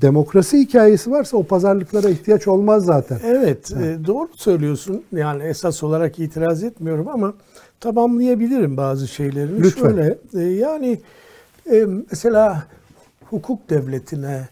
[0.03, 3.19] demokrasi hikayesi varsa o pazarlıklara ihtiyaç olmaz zaten.
[3.25, 4.01] Evet, evet.
[4.01, 5.03] E, doğru söylüyorsun.
[5.13, 7.35] Yani esas olarak itiraz etmiyorum ama
[7.83, 9.63] tamamlayabilirim bazı şeylerini.
[9.63, 9.91] Lütfen.
[9.91, 11.01] Şöyle e, yani
[11.73, 12.67] e, mesela
[13.31, 14.49] hukuk devletine,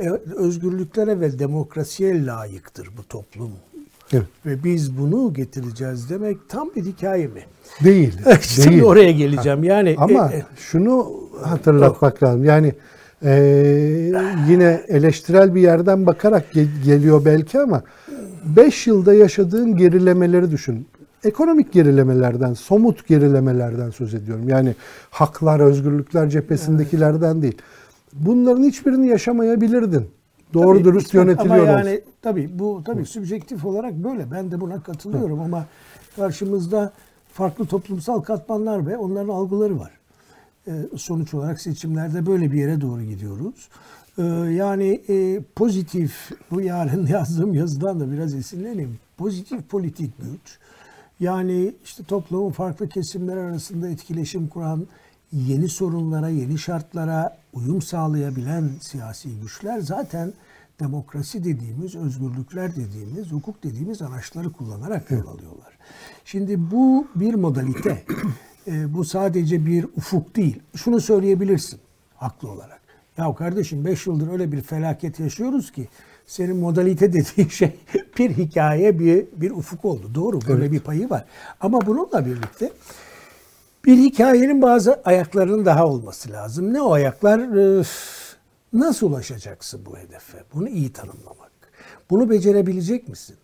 [0.00, 3.50] e, özgürlüklere ve demokrasiye layıktır bu toplum.
[4.12, 4.26] Evet.
[4.46, 7.42] Ve biz bunu getireceğiz demek tam bir hikaye mi?
[7.84, 8.12] Değil.
[8.40, 8.82] Şimdi değil.
[8.82, 9.64] oraya geleceğim.
[9.64, 11.12] Yani Ama e, e, şunu
[11.42, 12.44] hatırlatmak lazım.
[12.44, 12.72] Yani
[13.24, 13.32] e,
[14.48, 17.82] yine eleştirel bir yerden bakarak ge- geliyor belki ama
[18.44, 20.86] 5 yılda yaşadığın gerilemeleri düşün.
[21.24, 24.48] Ekonomik gerilemelerden, somut gerilemelerden söz ediyorum.
[24.48, 24.74] Yani
[25.10, 27.58] haklar, özgürlükler cephesindekilerden değil.
[28.12, 30.10] Bunların hiçbirini yaşamayabilirdin.
[30.54, 34.30] Doğru Tabii, dürüst yönetiliyor Ama yani tabii bu tabii subjektif olarak böyle.
[34.30, 35.66] Ben de buna katılıyorum ama
[36.16, 36.92] karşımızda
[37.32, 39.90] farklı toplumsal katmanlar ve onların algıları var.
[40.68, 43.68] Ee, sonuç olarak seçimlerde böyle bir yere doğru gidiyoruz.
[44.18, 44.22] Ee,
[44.52, 48.98] yani e, pozitif bu yarın yazdığım yazıdan da biraz esinleneyim.
[49.18, 50.58] Pozitif politik güç.
[51.24, 54.86] Yani işte toplumun farklı kesimler arasında etkileşim kuran,
[55.32, 60.32] yeni sorunlara, yeni şartlara uyum sağlayabilen siyasi güçler zaten
[60.80, 65.78] demokrasi dediğimiz, özgürlükler dediğimiz, hukuk dediğimiz araçları kullanarak yol alıyorlar.
[66.24, 68.02] Şimdi bu bir modalite.
[68.66, 70.60] E, bu sadece bir ufuk değil.
[70.76, 71.80] Şunu söyleyebilirsin
[72.16, 72.80] haklı olarak.
[73.18, 75.88] Ya kardeşim 5 yıldır öyle bir felaket yaşıyoruz ki
[76.26, 77.76] senin modalite dediğin şey
[78.18, 80.10] bir hikaye, bir, bir ufuk oldu.
[80.14, 81.24] Doğru böyle bir payı var.
[81.60, 82.70] Ama bununla birlikte
[83.84, 86.74] bir hikayenin bazı ayaklarının daha olması lazım.
[86.74, 87.40] Ne o ayaklar?
[88.72, 90.38] Nasıl ulaşacaksın bu hedefe?
[90.54, 91.50] Bunu iyi tanımlamak.
[92.10, 93.36] Bunu becerebilecek misin?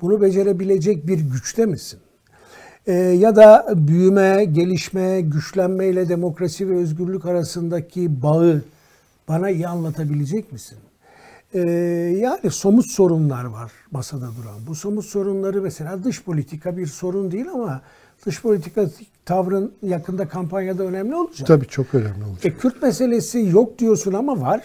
[0.00, 2.00] Bunu becerebilecek bir güçte misin?
[2.86, 8.62] Ee, ya da büyüme, gelişme, güçlenme ile demokrasi ve özgürlük arasındaki bağı
[9.28, 10.78] bana iyi anlatabilecek misin?
[11.54, 11.60] Ee,
[12.18, 14.66] yani somut sorunlar var masada duran.
[14.66, 17.82] Bu somut sorunları mesela dış politika bir sorun değil ama
[18.26, 18.86] dış politika
[19.24, 21.46] tavrın yakında kampanyada önemli olacak.
[21.46, 22.44] Tabii çok önemli olacak.
[22.44, 24.62] E, Kürt meselesi yok diyorsun ama var.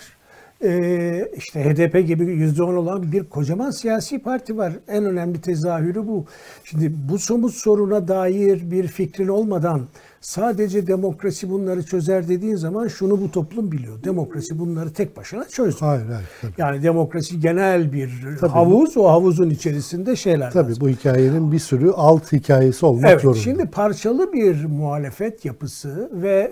[0.63, 4.73] E, işte HDP gibi %10 olan bir kocaman siyasi parti var.
[4.87, 6.25] En önemli tezahürü bu.
[6.63, 9.81] Şimdi bu somut soruna dair bir fikrin olmadan
[10.21, 14.03] sadece demokrasi bunları çözer dediğin zaman şunu bu toplum biliyor.
[14.03, 15.95] Demokrasi bunları tek başına çözmüyor.
[15.97, 16.27] Hayır hayır.
[16.41, 16.51] Tabii.
[16.57, 18.09] Yani demokrasi genel bir
[18.39, 18.51] Tabii.
[18.51, 20.81] havuz, o havuzun içerisinde şeyler Tabii lazım.
[20.81, 23.39] bu hikayenin bir sürü alt hikayesi olmak Evet, zorunda.
[23.39, 26.51] şimdi parçalı bir muhalefet yapısı ve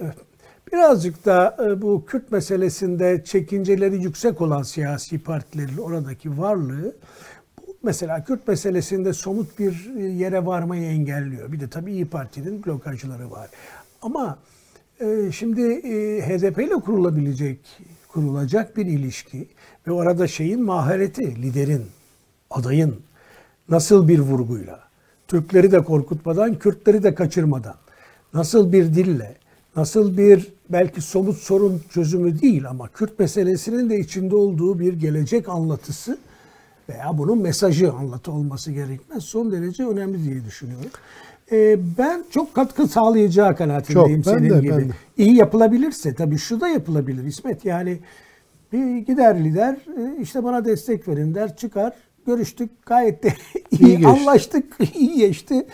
[0.74, 6.96] birazcık da e, bu Kürt meselesinde çekinceleri yüksek olan siyasi partilerin oradaki varlığı
[7.86, 11.52] mesela Kürt meselesinde somut bir e, yere varmayı engelliyor.
[11.52, 13.50] Bir de tabii İyi Parti'nin blokajları var.
[14.02, 14.38] Ama
[15.00, 17.60] e, şimdi e, HDP ile kurulabilecek,
[18.08, 19.48] kurulacak bir ilişki
[19.88, 21.86] ve orada şeyin mahareti, liderin,
[22.50, 22.96] adayın
[23.70, 24.80] nasıl bir vurguyla,
[25.28, 27.76] Türkleri de korkutmadan, Kürtleri de kaçırmadan,
[28.34, 29.36] nasıl bir dille,
[29.76, 35.50] nasıl bir belki somut sorun çözümü değil ama Kürt meselesinin de içinde olduğu bir gelecek
[35.50, 36.18] anlatısı
[36.90, 39.24] veya bunun mesajı anlatı olması gerekmez.
[39.24, 40.90] Son derece önemli diye düşünüyorum.
[41.52, 44.70] Ee, ben çok katkı sağlayacağı kanaatindeyim Çok, senin de, gibi.
[44.72, 44.94] ben de.
[45.18, 47.66] İyi yapılabilirse tabii şu da yapılabilir İsmet.
[47.66, 48.00] Yani
[48.74, 51.94] bir gider lider e, işte bana destek verin der çıkar
[52.28, 53.34] görüştük gayet de
[53.72, 54.66] iyi, İyi anlaştık
[54.96, 55.66] iyi geçti.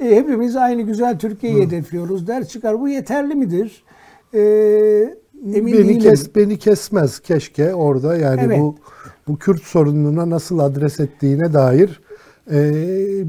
[0.00, 2.80] E, hepimiz aynı güzel Türkiye'yi hedefliyoruz der çıkar.
[2.80, 3.84] Bu yeterli midir?
[4.34, 4.40] E,
[5.54, 5.98] emin beni değilim.
[5.98, 8.60] kes beni kesmez keşke orada yani Evet.
[8.60, 8.76] bu
[9.28, 12.00] bu Kürt sorununa nasıl adres ettiğine dair
[12.50, 12.72] e,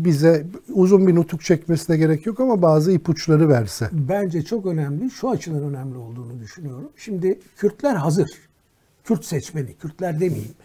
[0.06, 3.89] bize uzun bir nutuk çekmesine gerek yok ama bazı ipuçları verse.
[3.92, 5.12] Bence çok önemli.
[5.12, 6.89] Şu açıdan önemli olduğunu düşünüyorum.
[6.98, 8.30] Şimdi Kürtler hazır.
[9.04, 10.56] Kürt seçmeni, Kürtler demeyeyim.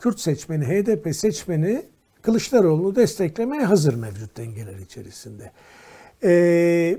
[0.00, 1.82] Kürt seçmeni, HDP seçmeni
[2.22, 5.52] Kılıçdaroğlu'nu desteklemeye hazır mevcut dengeler içerisinde.
[6.22, 6.98] Ee,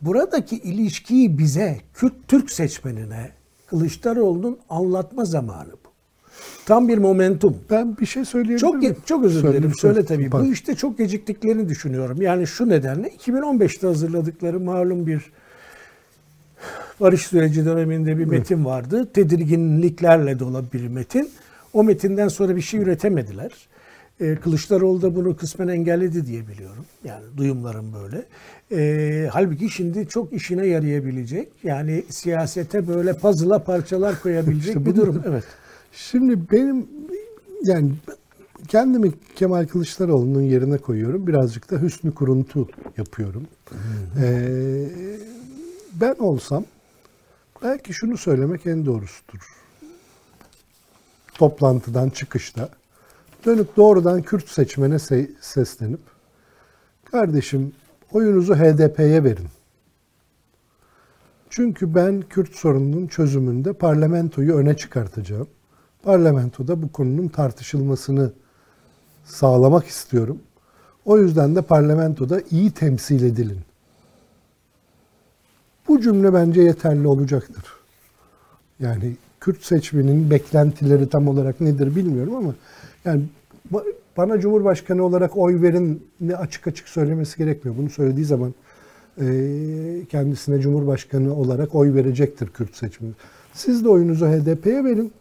[0.00, 3.30] buradaki ilişkiyi bize, Kürt-Türk seçmenine
[3.66, 5.70] Kılıçdaroğlu'nun anlatma zamanı.
[6.66, 7.56] Tam bir momentum.
[7.70, 8.96] Ben bir şey söyleyebilir Çok miyim?
[9.06, 9.72] çok özür dilerim.
[9.74, 10.04] söyle.
[10.04, 10.30] Tabii.
[10.30, 10.48] Pardon.
[10.48, 12.22] Bu işte çok geciktiklerini düşünüyorum.
[12.22, 15.20] Yani şu nedenle 2015'te hazırladıkları malum bir
[17.00, 19.08] barış süreci döneminde bir metin vardı.
[19.14, 21.30] Tedirginliklerle dolu bir metin.
[21.72, 23.50] O metinden sonra bir şey üretemediler.
[24.20, 26.84] Ee, Kılıçdaroğlu da bunu kısmen engelledi diye biliyorum.
[27.04, 28.24] Yani duyumlarım böyle.
[28.72, 31.48] Ee, halbuki şimdi çok işine yarayabilecek.
[31.64, 35.22] Yani siyasete böyle puzzle'a parçalar koyabilecek İşte bir durum.
[35.28, 35.44] Evet.
[35.96, 36.88] Şimdi benim
[37.62, 37.92] yani
[38.68, 41.26] kendimi Kemal Kılıçdaroğlu'nun yerine koyuyorum.
[41.26, 43.46] Birazcık da hüsnü kuruntu yapıyorum.
[44.22, 44.88] Ee,
[45.92, 46.64] ben olsam
[47.62, 49.40] belki şunu söylemek en doğrusudur.
[51.34, 52.68] Toplantıdan çıkışta
[53.46, 56.00] dönüp doğrudan Kürt seçmene se- seslenip
[57.04, 57.72] kardeşim
[58.12, 59.48] oyunuzu HDP'ye verin.
[61.50, 65.48] Çünkü ben Kürt sorununun çözümünde parlamentoyu öne çıkartacağım.
[66.06, 68.32] Parlamentoda bu konunun tartışılmasını
[69.24, 70.38] sağlamak istiyorum.
[71.04, 73.58] O yüzden de parlamentoda iyi temsil edilin.
[75.88, 77.64] Bu cümle bence yeterli olacaktır.
[78.80, 82.54] Yani Kürt seçmenin beklentileri tam olarak nedir bilmiyorum ama
[83.04, 83.22] yani
[84.16, 87.78] bana Cumhurbaşkanı olarak oy verin ne açık açık söylemesi gerekmiyor.
[87.78, 88.54] Bunu söylediği zaman
[90.08, 93.12] kendisine Cumhurbaşkanı olarak oy verecektir Kürt seçmeni.
[93.52, 95.12] Siz de oyunuzu HDP'ye verin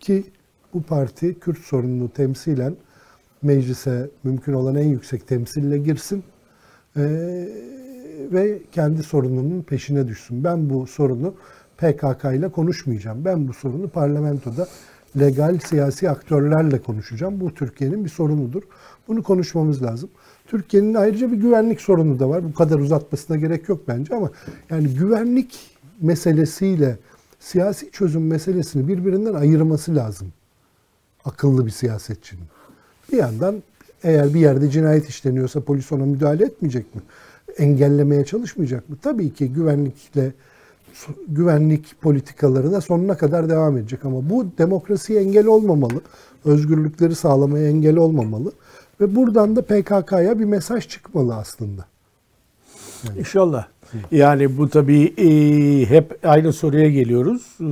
[0.00, 0.24] ki
[0.74, 2.76] bu parti Kürt sorununu temsilen
[3.42, 6.24] meclise mümkün olan en yüksek temsille girsin
[8.32, 10.44] ve kendi sorununun peşine düşsün.
[10.44, 11.34] Ben bu sorunu
[11.78, 13.24] PKK ile konuşmayacağım.
[13.24, 14.68] Ben bu sorunu parlamentoda
[15.18, 17.40] legal siyasi aktörlerle konuşacağım.
[17.40, 18.62] Bu Türkiye'nin bir sorunudur.
[19.08, 20.10] Bunu konuşmamız lazım.
[20.46, 22.44] Türkiye'nin ayrıca bir güvenlik sorunu da var.
[22.44, 24.30] Bu kadar uzatmasına gerek yok bence ama
[24.70, 26.98] yani güvenlik meselesiyle
[27.44, 30.32] siyasi çözüm meselesini birbirinden ayırması lazım.
[31.24, 32.44] Akıllı bir siyasetçinin.
[33.12, 33.62] Bir yandan
[34.04, 37.02] eğer bir yerde cinayet işleniyorsa polis ona müdahale etmeyecek mi?
[37.58, 38.96] Engellemeye çalışmayacak mı?
[39.02, 40.32] Tabii ki güvenlikle
[41.28, 46.00] güvenlik politikaları da sonuna kadar devam edecek ama bu demokrasiye engel olmamalı.
[46.44, 48.52] Özgürlükleri sağlamaya engel olmamalı.
[49.00, 51.84] Ve buradan da PKK'ya bir mesaj çıkmalı aslında.
[53.08, 53.18] Yani.
[53.18, 53.66] İnşallah.
[54.10, 55.28] Yani bu tabii e,
[55.90, 57.42] hep aynı soruya geliyoruz.
[57.60, 57.68] E,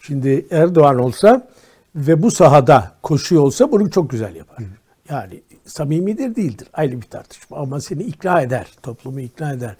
[0.00, 1.48] şimdi Erdoğan olsa
[1.94, 4.64] ve bu sahada koşuyor olsa bunu çok güzel yapar.
[5.10, 9.76] Yani samimidir değildir ayrı bir tartışma ama seni ikna eder, toplumu ikna eder.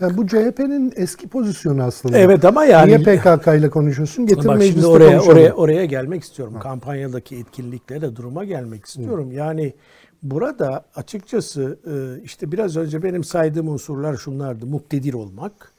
[0.00, 2.18] Yani bu CHP'nin eski pozisyonu aslında.
[2.18, 4.26] Evet ama yani niye PKK ile konuşuyorsun?
[4.26, 5.36] Getir bak şimdi oraya konuşalım.
[5.36, 6.54] oraya oraya gelmek istiyorum.
[6.54, 6.60] Ha.
[6.60, 9.30] Kampanyadaki etkinliklere duruma gelmek istiyorum.
[9.30, 9.34] Hı.
[9.34, 9.74] Yani
[10.22, 14.66] burada açıkçası e, işte biraz önce benim saydığım unsurlar şunlardı.
[14.66, 15.72] Muktedir olmak,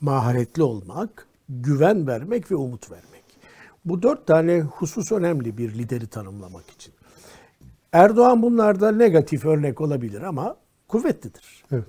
[0.00, 3.24] maharetli olmak, güven vermek ve umut vermek.
[3.84, 6.94] Bu dört tane husus önemli bir lideri tanımlamak için.
[7.92, 10.56] Erdoğan bunlarda negatif örnek olabilir ama
[10.88, 11.64] kuvvetlidir.
[11.72, 11.84] Evet.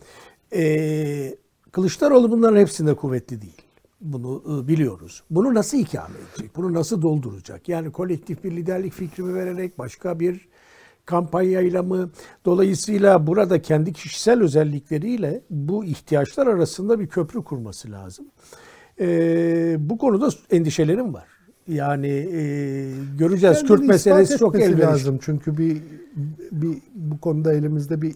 [0.53, 1.35] Ee,
[1.71, 3.61] Kılıçdaroğlu bunların hepsinde kuvvetli değil.
[4.01, 5.23] Bunu ıı, biliyoruz.
[5.29, 6.55] Bunu nasıl ikame edecek?
[6.55, 7.69] Bunu nasıl dolduracak?
[7.69, 10.47] Yani kolektif bir liderlik fikrimi vererek başka bir
[11.05, 12.09] kampanyayla mı?
[12.45, 18.25] Dolayısıyla burada kendi kişisel özellikleriyle bu ihtiyaçlar arasında bir köprü kurması lazım.
[18.99, 21.27] Ee, bu konuda endişelerim var.
[21.67, 22.41] Yani e,
[23.19, 23.57] göreceğiz.
[23.57, 24.81] Kendini Kürt meselesi çok elverişli.
[24.81, 25.19] lazım.
[25.21, 25.77] Çünkü bir,
[26.51, 28.15] bir bu konuda elimizde bir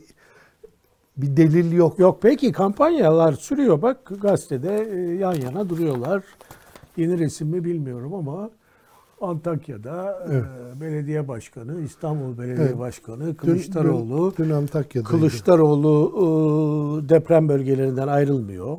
[1.17, 1.99] bir delil yok.
[1.99, 3.81] Yok peki kampanyalar sürüyor.
[3.81, 6.23] Bak gazetede e, yan yana duruyorlar.
[6.97, 8.49] Yeni resim mi bilmiyorum ama
[9.21, 10.45] Antakya'da e, evet.
[10.77, 12.79] e, belediye başkanı, İstanbul Belediye evet.
[12.79, 18.77] Başkanı Kılıçdaroğlu dün, dün, dün Antakya'da Kılıçdaroğlu e, deprem bölgelerinden ayrılmıyor.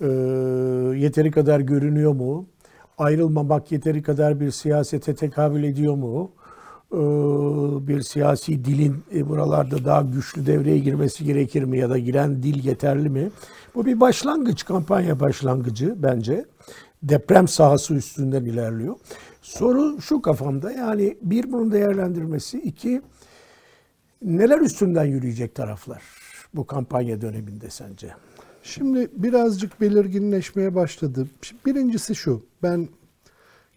[0.00, 0.08] E,
[0.98, 2.46] yeteri kadar görünüyor mu?
[2.98, 6.30] Ayrılmamak yeteri kadar bir siyasete tekabül ediyor mu?
[6.92, 6.96] Ee,
[7.86, 12.64] bir siyasi dilin e, buralarda daha güçlü devreye girmesi gerekir mi ya da giren dil
[12.64, 13.30] yeterli mi?
[13.74, 16.44] Bu bir başlangıç, kampanya başlangıcı bence.
[17.02, 18.96] Deprem sahası üstünden ilerliyor.
[19.46, 23.02] Soru şu kafamda yani bir bunun değerlendirmesi, iki
[24.22, 26.02] neler üstünden yürüyecek taraflar
[26.54, 28.14] bu kampanya döneminde sence?
[28.62, 31.26] Şimdi birazcık belirginleşmeye başladı.
[31.66, 32.88] Birincisi şu, ben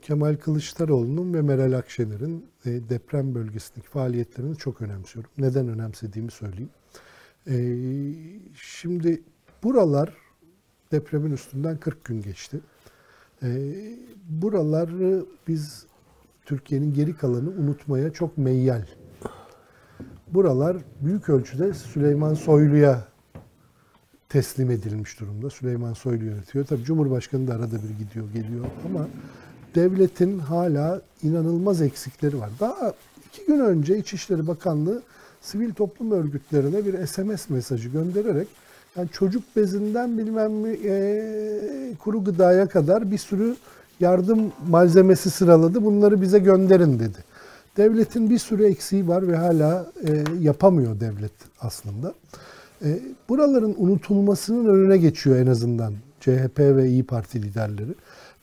[0.01, 5.31] Kemal Kılıçdaroğlu'nun ve Meral Akşener'in e, deprem bölgesindeki faaliyetlerini çok önemsiyorum.
[5.37, 6.69] Neden önemsediğimi söyleyeyim.
[7.47, 7.55] E,
[8.55, 9.23] şimdi
[9.63, 10.13] buralar
[10.91, 12.59] depremin üstünden 40 gün geçti.
[13.43, 13.73] E,
[14.29, 15.85] buraları biz
[16.45, 18.85] Türkiye'nin geri kalanı unutmaya çok meyyal.
[20.27, 23.07] Buralar büyük ölçüde Süleyman Soylu'ya
[24.29, 25.49] teslim edilmiş durumda.
[25.49, 26.65] Süleyman Soylu yönetiyor.
[26.65, 29.07] Tabii Cumhurbaşkanı da arada bir gidiyor, geliyor ama
[29.75, 32.49] devletin hala inanılmaz eksikleri var.
[32.59, 32.93] Daha
[33.27, 35.03] iki gün önce İçişleri Bakanlığı
[35.41, 38.47] sivil toplum örgütlerine bir SMS mesajı göndererek
[38.97, 43.55] yani çocuk bezinden bilmem e, kuru gıdaya kadar bir sürü
[43.99, 45.85] yardım malzemesi sıraladı.
[45.85, 47.17] Bunları bize gönderin dedi.
[47.77, 51.31] Devletin bir sürü eksiği var ve hala e, yapamıyor devlet
[51.61, 52.13] aslında.
[52.85, 57.95] E, buraların unutulmasının önüne geçiyor en azından CHP ve İyi Parti liderleri.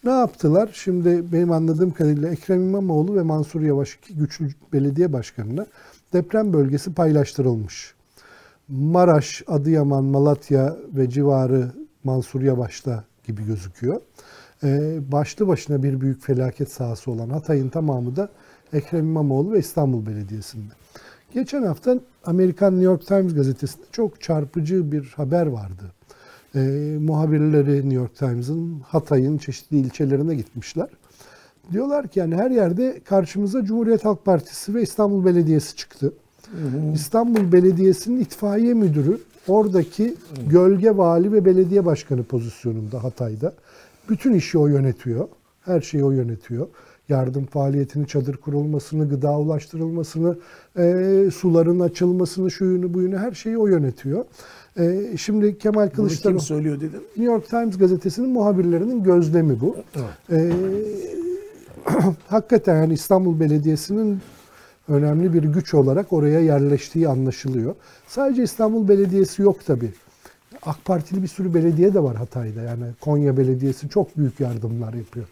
[0.05, 0.71] Ne yaptılar?
[0.73, 5.67] Şimdi benim anladığım kadarıyla Ekrem İmamoğlu ve Mansur Yavaş iki güçlü belediye başkanına
[6.13, 7.96] deprem bölgesi paylaştırılmış.
[8.69, 11.71] Maraş, Adıyaman, Malatya ve civarı
[12.05, 14.01] Mansur Yavaş'ta gibi gözüküyor.
[14.65, 18.29] Ee, başlı başına bir büyük felaket sahası olan Hatay'ın tamamı da
[18.73, 20.73] Ekrem İmamoğlu ve İstanbul Belediyesi'nde.
[21.35, 25.93] Geçen hafta Amerikan New York Times gazetesinde çok çarpıcı bir haber vardı.
[26.55, 26.61] E,
[27.01, 30.89] muhabirleri New York Times'ın Hatay'ın çeşitli ilçelerine gitmişler.
[31.73, 36.13] Diyorlar ki yani her yerde karşımıza Cumhuriyet Halk Partisi ve İstanbul Belediyesi çıktı.
[36.95, 39.19] İstanbul Belediyesi'nin itfaiye müdürü
[39.49, 40.15] oradaki
[40.51, 43.53] gölge vali ve belediye başkanı pozisyonunda Hatay'da.
[44.09, 45.29] Bütün işi o yönetiyor.
[45.65, 46.67] Her şeyi o yönetiyor.
[47.09, 50.37] Yardım faaliyetini, çadır kurulmasını, gıda ulaştırılmasını,
[50.79, 54.25] e, suların açılmasını, şuyunu buyunu her şeyi o yönetiyor.
[54.79, 56.39] E, şimdi Kemal Bunu Kılıçdaroğlu...
[56.39, 57.01] kim söylüyor dedim.
[57.17, 59.77] New York Times gazetesinin muhabirlerinin gözlemi bu.
[60.31, 60.53] Ee,
[62.29, 64.21] hakikaten yani İstanbul Belediyesi'nin
[64.89, 67.75] önemli bir güç olarak oraya yerleştiği anlaşılıyor.
[68.07, 69.93] Sadece İstanbul Belediyesi yok tabi.
[70.63, 72.63] AK Partili bir sürü belediye de var Hatay'da.
[72.63, 75.27] Yani Konya Belediyesi çok büyük yardımlar yapıyor.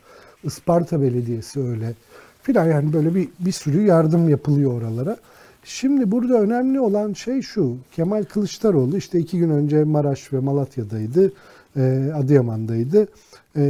[0.44, 1.94] Isparta Belediyesi öyle.
[2.42, 5.16] Filan yani böyle bir, bir sürü yardım yapılıyor oralara.
[5.64, 7.76] Şimdi burada önemli olan şey şu.
[7.92, 11.32] Kemal Kılıçdaroğlu işte iki gün önce Maraş ve Malatya'daydı.
[11.76, 13.08] e, Adıyaman'daydı.
[13.56, 13.62] E,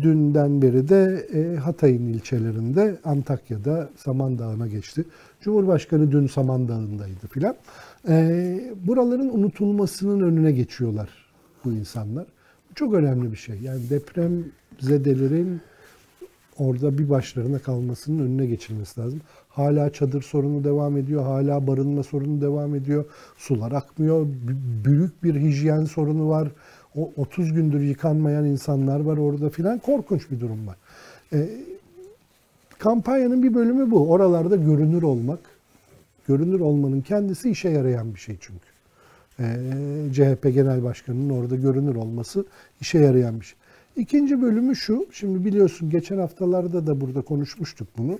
[0.00, 5.04] dünden beri de e, Hatay'ın ilçelerinde Antakya'da Samandağ'ına geçti.
[5.40, 7.54] Cumhurbaşkanı dün Samandağ'ındaydı filan.
[8.08, 11.08] E, buraların unutulmasının önüne geçiyorlar
[11.64, 12.26] bu insanlar.
[12.70, 13.58] Bu çok önemli bir şey.
[13.60, 14.44] Yani deprem
[14.80, 15.60] zedelerin
[16.58, 19.20] orada bir başlarına kalmasının önüne geçilmesi lazım.
[19.48, 23.04] Hala çadır sorunu devam ediyor, hala barınma sorunu devam ediyor.
[23.36, 24.26] Sular akmıyor,
[24.84, 26.48] büyük bir hijyen sorunu var.
[26.96, 29.78] O 30 gündür yıkanmayan insanlar var orada filan.
[29.78, 30.76] Korkunç bir durum var.
[31.32, 31.48] Ee,
[32.78, 34.10] kampanyanın bir bölümü bu.
[34.10, 35.38] Oralarda görünür olmak.
[36.28, 38.70] Görünür olmanın kendisi işe yarayan bir şey çünkü.
[39.40, 39.56] Ee,
[40.12, 42.44] CHP Genel Başkanı'nın orada görünür olması
[42.80, 43.58] işe yarayan bir şey.
[43.96, 48.18] İkinci bölümü şu, şimdi biliyorsun geçen haftalarda da burada konuşmuştuk bunu.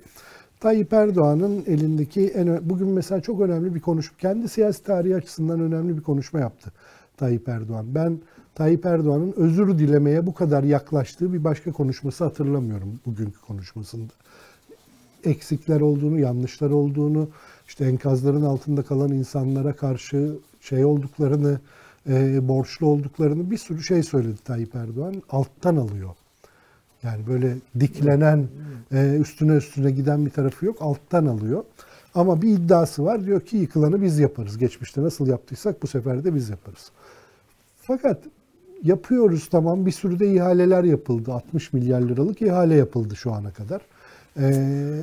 [0.59, 5.97] Tayyip Erdoğan'ın elindeki, en, bugün mesela çok önemli bir konuşma, kendi siyasi tarihi açısından önemli
[5.97, 6.71] bir konuşma yaptı
[7.17, 7.95] Tayyip Erdoğan.
[7.95, 8.19] Ben
[8.55, 14.13] Tayyip Erdoğan'ın özür dilemeye bu kadar yaklaştığı bir başka konuşması hatırlamıyorum bugünkü konuşmasında
[15.23, 17.29] eksikler olduğunu, yanlışlar olduğunu,
[17.67, 21.59] işte enkazların altında kalan insanlara karşı şey olduklarını,
[22.09, 25.23] e, borçlu olduklarını bir sürü şey söyledi Tayyip Erdoğan.
[25.29, 26.09] Alttan alıyor.
[27.03, 28.47] Yani böyle diklenen,
[28.91, 30.77] e, üstüne üstüne giden bir tarafı yok.
[30.79, 31.63] Alttan alıyor.
[32.15, 33.25] Ama bir iddiası var.
[33.25, 34.57] Diyor ki yıkılanı biz yaparız.
[34.57, 36.91] Geçmişte nasıl yaptıysak bu sefer de biz yaparız.
[37.91, 38.17] Fakat
[38.83, 41.33] yapıyoruz tamam bir sürü de ihaleler yapıldı.
[41.33, 43.81] 60 milyar liralık ihale yapıldı şu ana kadar.
[44.39, 45.01] Ee,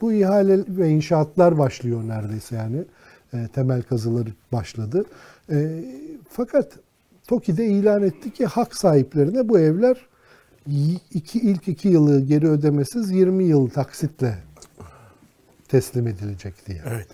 [0.00, 2.84] bu ihale ve inşaatlar başlıyor neredeyse yani.
[3.34, 5.04] Ee, temel kazıları başladı.
[5.50, 5.84] Ee,
[6.30, 6.72] fakat
[7.28, 9.96] TOKİ'de ilan etti ki hak sahiplerine bu evler
[11.14, 14.38] iki, ilk iki yılı geri ödemesiz 20 yıl taksitle
[15.68, 16.82] teslim edilecek diye.
[16.86, 17.08] Evet.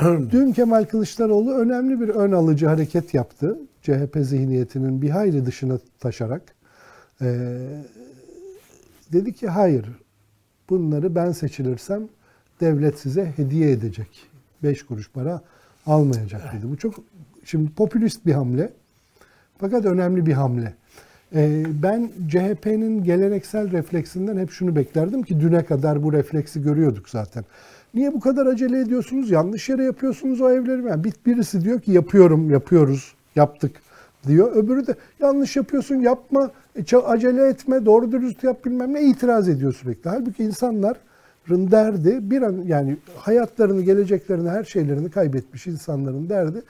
[0.30, 3.58] Dün Kemal Kılıçdaroğlu önemli bir ön alıcı hareket yaptı.
[3.86, 6.42] CHP zihniyetinin bir hayli dışına taşarak.
[7.22, 7.58] Ee,
[9.12, 9.86] dedi ki hayır
[10.70, 12.02] bunları ben seçilirsem
[12.60, 14.26] devlet size hediye edecek.
[14.62, 15.40] Beş kuruş para
[15.86, 16.70] almayacak dedi.
[16.72, 16.94] Bu çok
[17.44, 18.72] şimdi popülist bir hamle.
[19.58, 20.74] Fakat önemli bir hamle.
[21.34, 27.44] Ee, ben CHP'nin geleneksel refleksinden hep şunu beklerdim ki düne kadar bu refleksi görüyorduk zaten.
[27.94, 29.30] Niye bu kadar acele ediyorsunuz?
[29.30, 30.82] Yanlış yere yapıyorsunuz o evleri.
[30.86, 33.72] Yani bir- birisi diyor ki yapıyorum, yapıyoruz, yaptık
[34.26, 34.56] diyor.
[34.56, 39.72] Öbürü de yanlış yapıyorsun, yapma, e, acele etme, doğru dürüst yap bilmem ne itiraz ediyor
[39.72, 40.10] sürekli.
[40.10, 46.62] Halbuki insanların derdi bir an yani hayatlarını, geleceklerini, her şeylerini kaybetmiş insanların derdi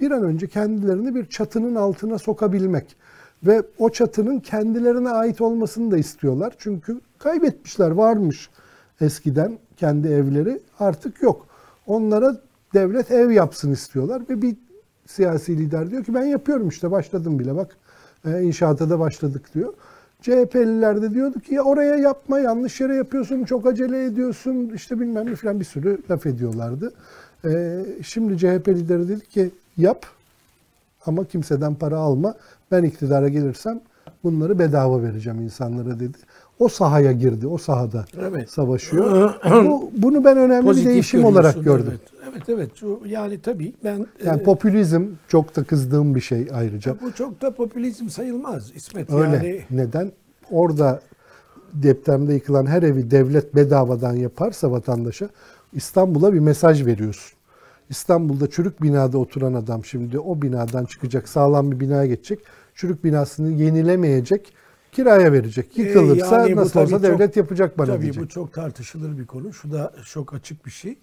[0.00, 2.96] bir an önce kendilerini bir çatının altına sokabilmek
[3.42, 6.54] ve o çatının kendilerine ait olmasını da istiyorlar.
[6.58, 8.50] Çünkü kaybetmişler varmış
[9.00, 11.46] eskiden kendi evleri artık yok.
[11.86, 12.36] Onlara
[12.74, 14.56] devlet ev yapsın istiyorlar ve bir
[15.06, 17.76] siyasi lider diyor ki ben yapıyorum işte başladım bile bak
[18.26, 19.72] e, inşaata da başladık diyor.
[20.22, 25.26] CHP'liler de diyordu ki ya oraya yapma yanlış yere yapıyorsun çok acele ediyorsun işte bilmem
[25.26, 26.92] ne falan bir sürü laf ediyorlardı.
[27.44, 30.06] E, şimdi CHP lideri dedi ki yap
[31.06, 32.34] ama kimseden para alma.
[32.70, 33.80] Ben iktidara gelirsem
[34.24, 36.18] bunları bedava vereceğim insanlara dedi.
[36.58, 37.46] O sahaya girdi.
[37.46, 38.50] O sahada Evet.
[38.50, 39.34] savaşıyor.
[39.50, 41.98] Bu, bunu ben önemli bir değişim olarak gördüm.
[42.22, 42.70] Evet, evet.
[42.82, 43.00] evet.
[43.06, 44.06] Yani tabii ben...
[44.24, 46.96] Yani e, popülizm çok da kızdığım bir şey ayrıca.
[47.00, 49.12] bu çok da popülizm sayılmaz İsmet.
[49.12, 49.36] Öyle.
[49.36, 50.12] Yani Neden?
[50.50, 51.00] Orada
[51.72, 55.28] depremde yıkılan her evi devlet bedavadan yaparsa vatandaşa
[55.72, 57.38] İstanbul'a bir mesaj veriyorsun.
[57.90, 62.38] İstanbul'da çürük binada oturan adam şimdi o binadan çıkacak, sağlam bir binaya geçecek.
[62.74, 64.52] Çürük binasını yenilemeyecek,
[64.94, 65.78] kiraya verecek.
[65.78, 68.22] Yıkılırsa yani nasıl tabii olsa çok- devlet yapacak bana Tabii diyecek.
[68.22, 69.52] bu çok tartışılır bir konu.
[69.52, 70.98] Şu da çok açık bir şey.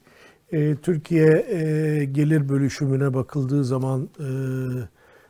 [0.51, 4.27] E, Türkiye e, gelir bölüşümüne bakıldığı zaman e,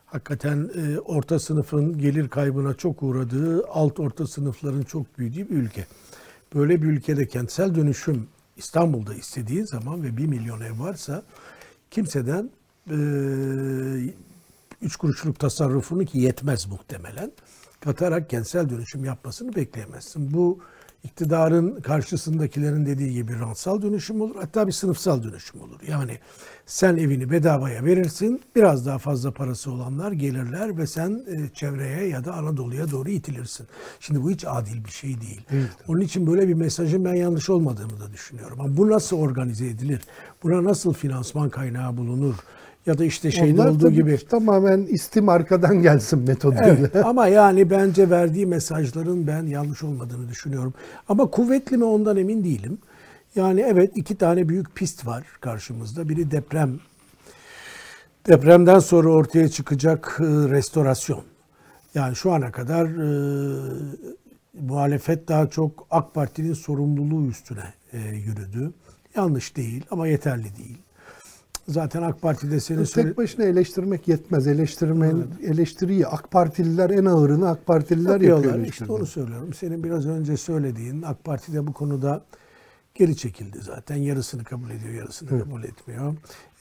[0.05, 5.85] hakikaten e, orta sınıfın gelir kaybına çok uğradığı, alt orta sınıfların çok büyüdüğü bir ülke.
[6.55, 11.23] Böyle bir ülkede kentsel dönüşüm İstanbul'da istediğin zaman ve 1 milyon ev varsa
[11.91, 12.49] kimseden
[12.89, 12.95] e,
[14.81, 17.31] üç kuruşluk tasarrufunu ki yetmez muhtemelen
[17.79, 20.33] katarak kentsel dönüşüm yapmasını bekleyemezsin.
[20.33, 20.59] Bu
[21.03, 24.35] iktidarın karşısındakilerin dediği gibi ransal dönüşüm olur.
[24.35, 25.79] Hatta bir sınıfsal dönüşüm olur.
[25.87, 26.17] Yani
[26.65, 28.41] sen evini bedavaya verirsin.
[28.55, 33.67] Biraz daha fazla parası olanlar gelirler ve sen e, çevreye ya da Anadolu'ya doğru itilirsin.
[33.99, 35.41] Şimdi bu hiç adil bir şey değil.
[35.51, 35.69] Evet.
[35.87, 38.61] Onun için böyle bir mesajın ben yanlış olmadığını da düşünüyorum.
[38.61, 40.01] Ama bu nasıl organize edilir?
[40.43, 42.35] Buna nasıl finansman kaynağı bulunur?
[42.85, 46.77] Ya da işte şeyde Onlar olduğu gibi tamamen istim arkadan gelsin metoduyla.
[46.79, 50.73] Evet, ama yani bence verdiği mesajların ben yanlış olmadığını düşünüyorum.
[51.09, 52.77] Ama kuvvetli mi ondan emin değilim.
[53.35, 56.09] Yani evet iki tane büyük pist var karşımızda.
[56.09, 56.79] Biri deprem.
[58.27, 61.23] Depremden sonra ortaya çıkacak e, restorasyon.
[61.95, 63.11] Yani şu ana kadar e,
[64.61, 68.73] muhalefet daha çok AK Parti'nin sorumluluğu üstüne e, yürüdü.
[69.15, 70.77] Yanlış değil ama yeterli değil.
[71.67, 73.07] Zaten AK Parti'de senin söyle...
[73.07, 74.47] Tek başına eleştirmek yetmez.
[74.47, 78.45] Eleştirmen, eleştiriyi AK Partililer en ağırını AK Partililer yapıyorlar.
[78.45, 78.67] yapıyor.
[78.67, 79.53] İşte onu söylüyorum.
[79.53, 82.21] Senin biraz önce söylediğin AK Parti'de bu konuda
[82.95, 83.95] geri çekildi zaten.
[83.95, 86.13] Yarısını kabul ediyor, yarısını kabul etmiyor.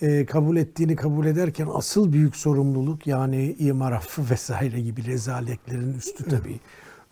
[0.03, 6.25] Ee, kabul ettiğini kabul ederken asıl büyük sorumluluk yani imar affı vesaire gibi rezaletlerin üstü
[6.25, 6.61] tabii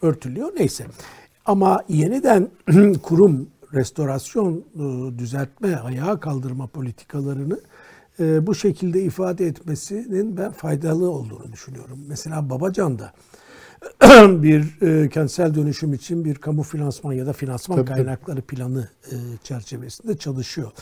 [0.03, 0.53] örtülüyor.
[0.59, 0.87] Neyse.
[1.47, 2.49] Ama yeniden
[3.03, 7.61] kurum restorasyon, e, düzeltme, ayağa kaldırma politikalarını
[8.21, 11.99] e, bu şekilde ifade etmesinin ben faydalı olduğunu düşünüyorum.
[12.09, 13.13] Mesela Babacan'da
[14.43, 19.15] bir e, kentsel dönüşüm için bir kamu finansman ya da finansman Tabii, kaynakları planı e,
[19.43, 20.73] çerçevesinde çalışıyor.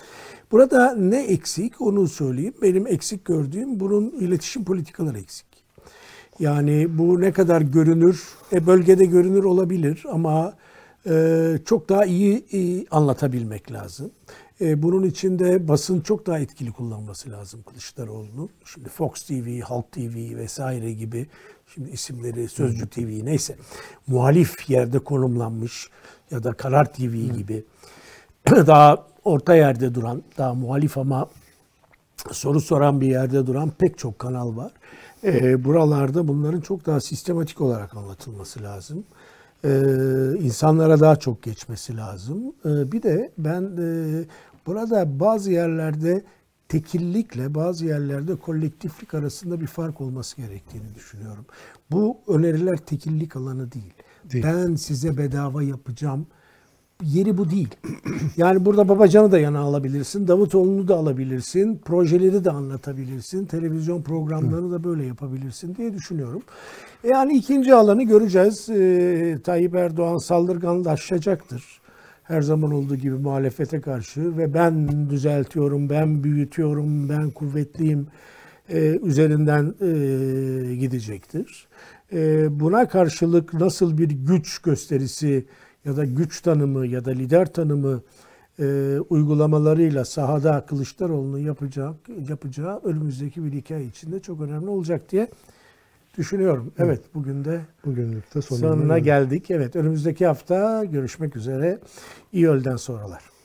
[0.53, 2.55] Burada ne eksik onu söyleyeyim.
[2.63, 5.47] Benim eksik gördüğüm bunun iletişim politikaları eksik.
[6.39, 8.23] Yani bu ne kadar görünür,
[8.53, 10.55] e, bölgede görünür olabilir ama
[11.07, 14.11] e, çok daha iyi, iyi anlatabilmek lazım.
[14.61, 18.51] E, bunun için de basın çok daha etkili kullanması lazım Kılıçdaroğlu'nun.
[18.65, 21.27] Şimdi Fox TV, Halk TV vesaire gibi
[21.75, 23.57] şimdi isimleri Sözcü TV neyse
[24.07, 25.91] muhalif yerde konumlanmış
[26.31, 27.65] ya da Karar TV gibi
[28.51, 31.29] daha orta yerde duran, daha muhalif ama
[32.33, 34.73] soru soran bir yerde duran pek çok kanal var.
[35.25, 39.05] E, buralarda bunların çok daha sistematik olarak anlatılması lazım.
[39.65, 39.71] E,
[40.41, 42.55] insanlara daha çok geçmesi lazım.
[42.65, 44.25] E, bir de ben e,
[44.67, 46.25] burada bazı yerlerde
[46.69, 51.47] tekillikle bazı yerlerde kolektiflik arasında bir fark olması gerektiğini düşünüyorum.
[51.91, 53.95] Bu öneriler tekillik alanı değil.
[54.25, 54.45] Değil.
[54.45, 56.27] Ben size bedava yapacağım
[57.03, 57.69] yeri bu değil.
[58.37, 64.85] Yani burada Babacan'ı da yana alabilirsin, Davutoğlu'nu da alabilirsin, projeleri de anlatabilirsin, televizyon programlarını da
[64.85, 66.43] böyle yapabilirsin diye düşünüyorum.
[67.09, 68.69] Yani ikinci alanı göreceğiz.
[68.69, 71.81] Ee, Tayyip Erdoğan saldırganlaşacaktır.
[72.23, 78.07] Her zaman olduğu gibi muhalefete karşı ve ben düzeltiyorum, ben büyütüyorum, ben kuvvetliyim
[78.69, 81.69] e, üzerinden e, gidecektir.
[82.13, 85.47] E, buna karşılık nasıl bir güç gösterisi
[85.87, 88.03] ya da güç tanımı ya da lider tanımı
[88.59, 91.95] e, uygulamalarıyla sahada Kılıçdaroğlu'nun yapacak,
[92.29, 95.29] yapacağı önümüzdeki bir iki ay içinde çok önemli olacak diye
[96.19, 96.73] düşünüyorum.
[96.79, 99.51] Evet bugün de Bugünlük de sonuna, sonuna geldik.
[99.51, 101.79] Evet önümüzdeki hafta görüşmek üzere.
[102.33, 103.36] İyi öğleden sonralar.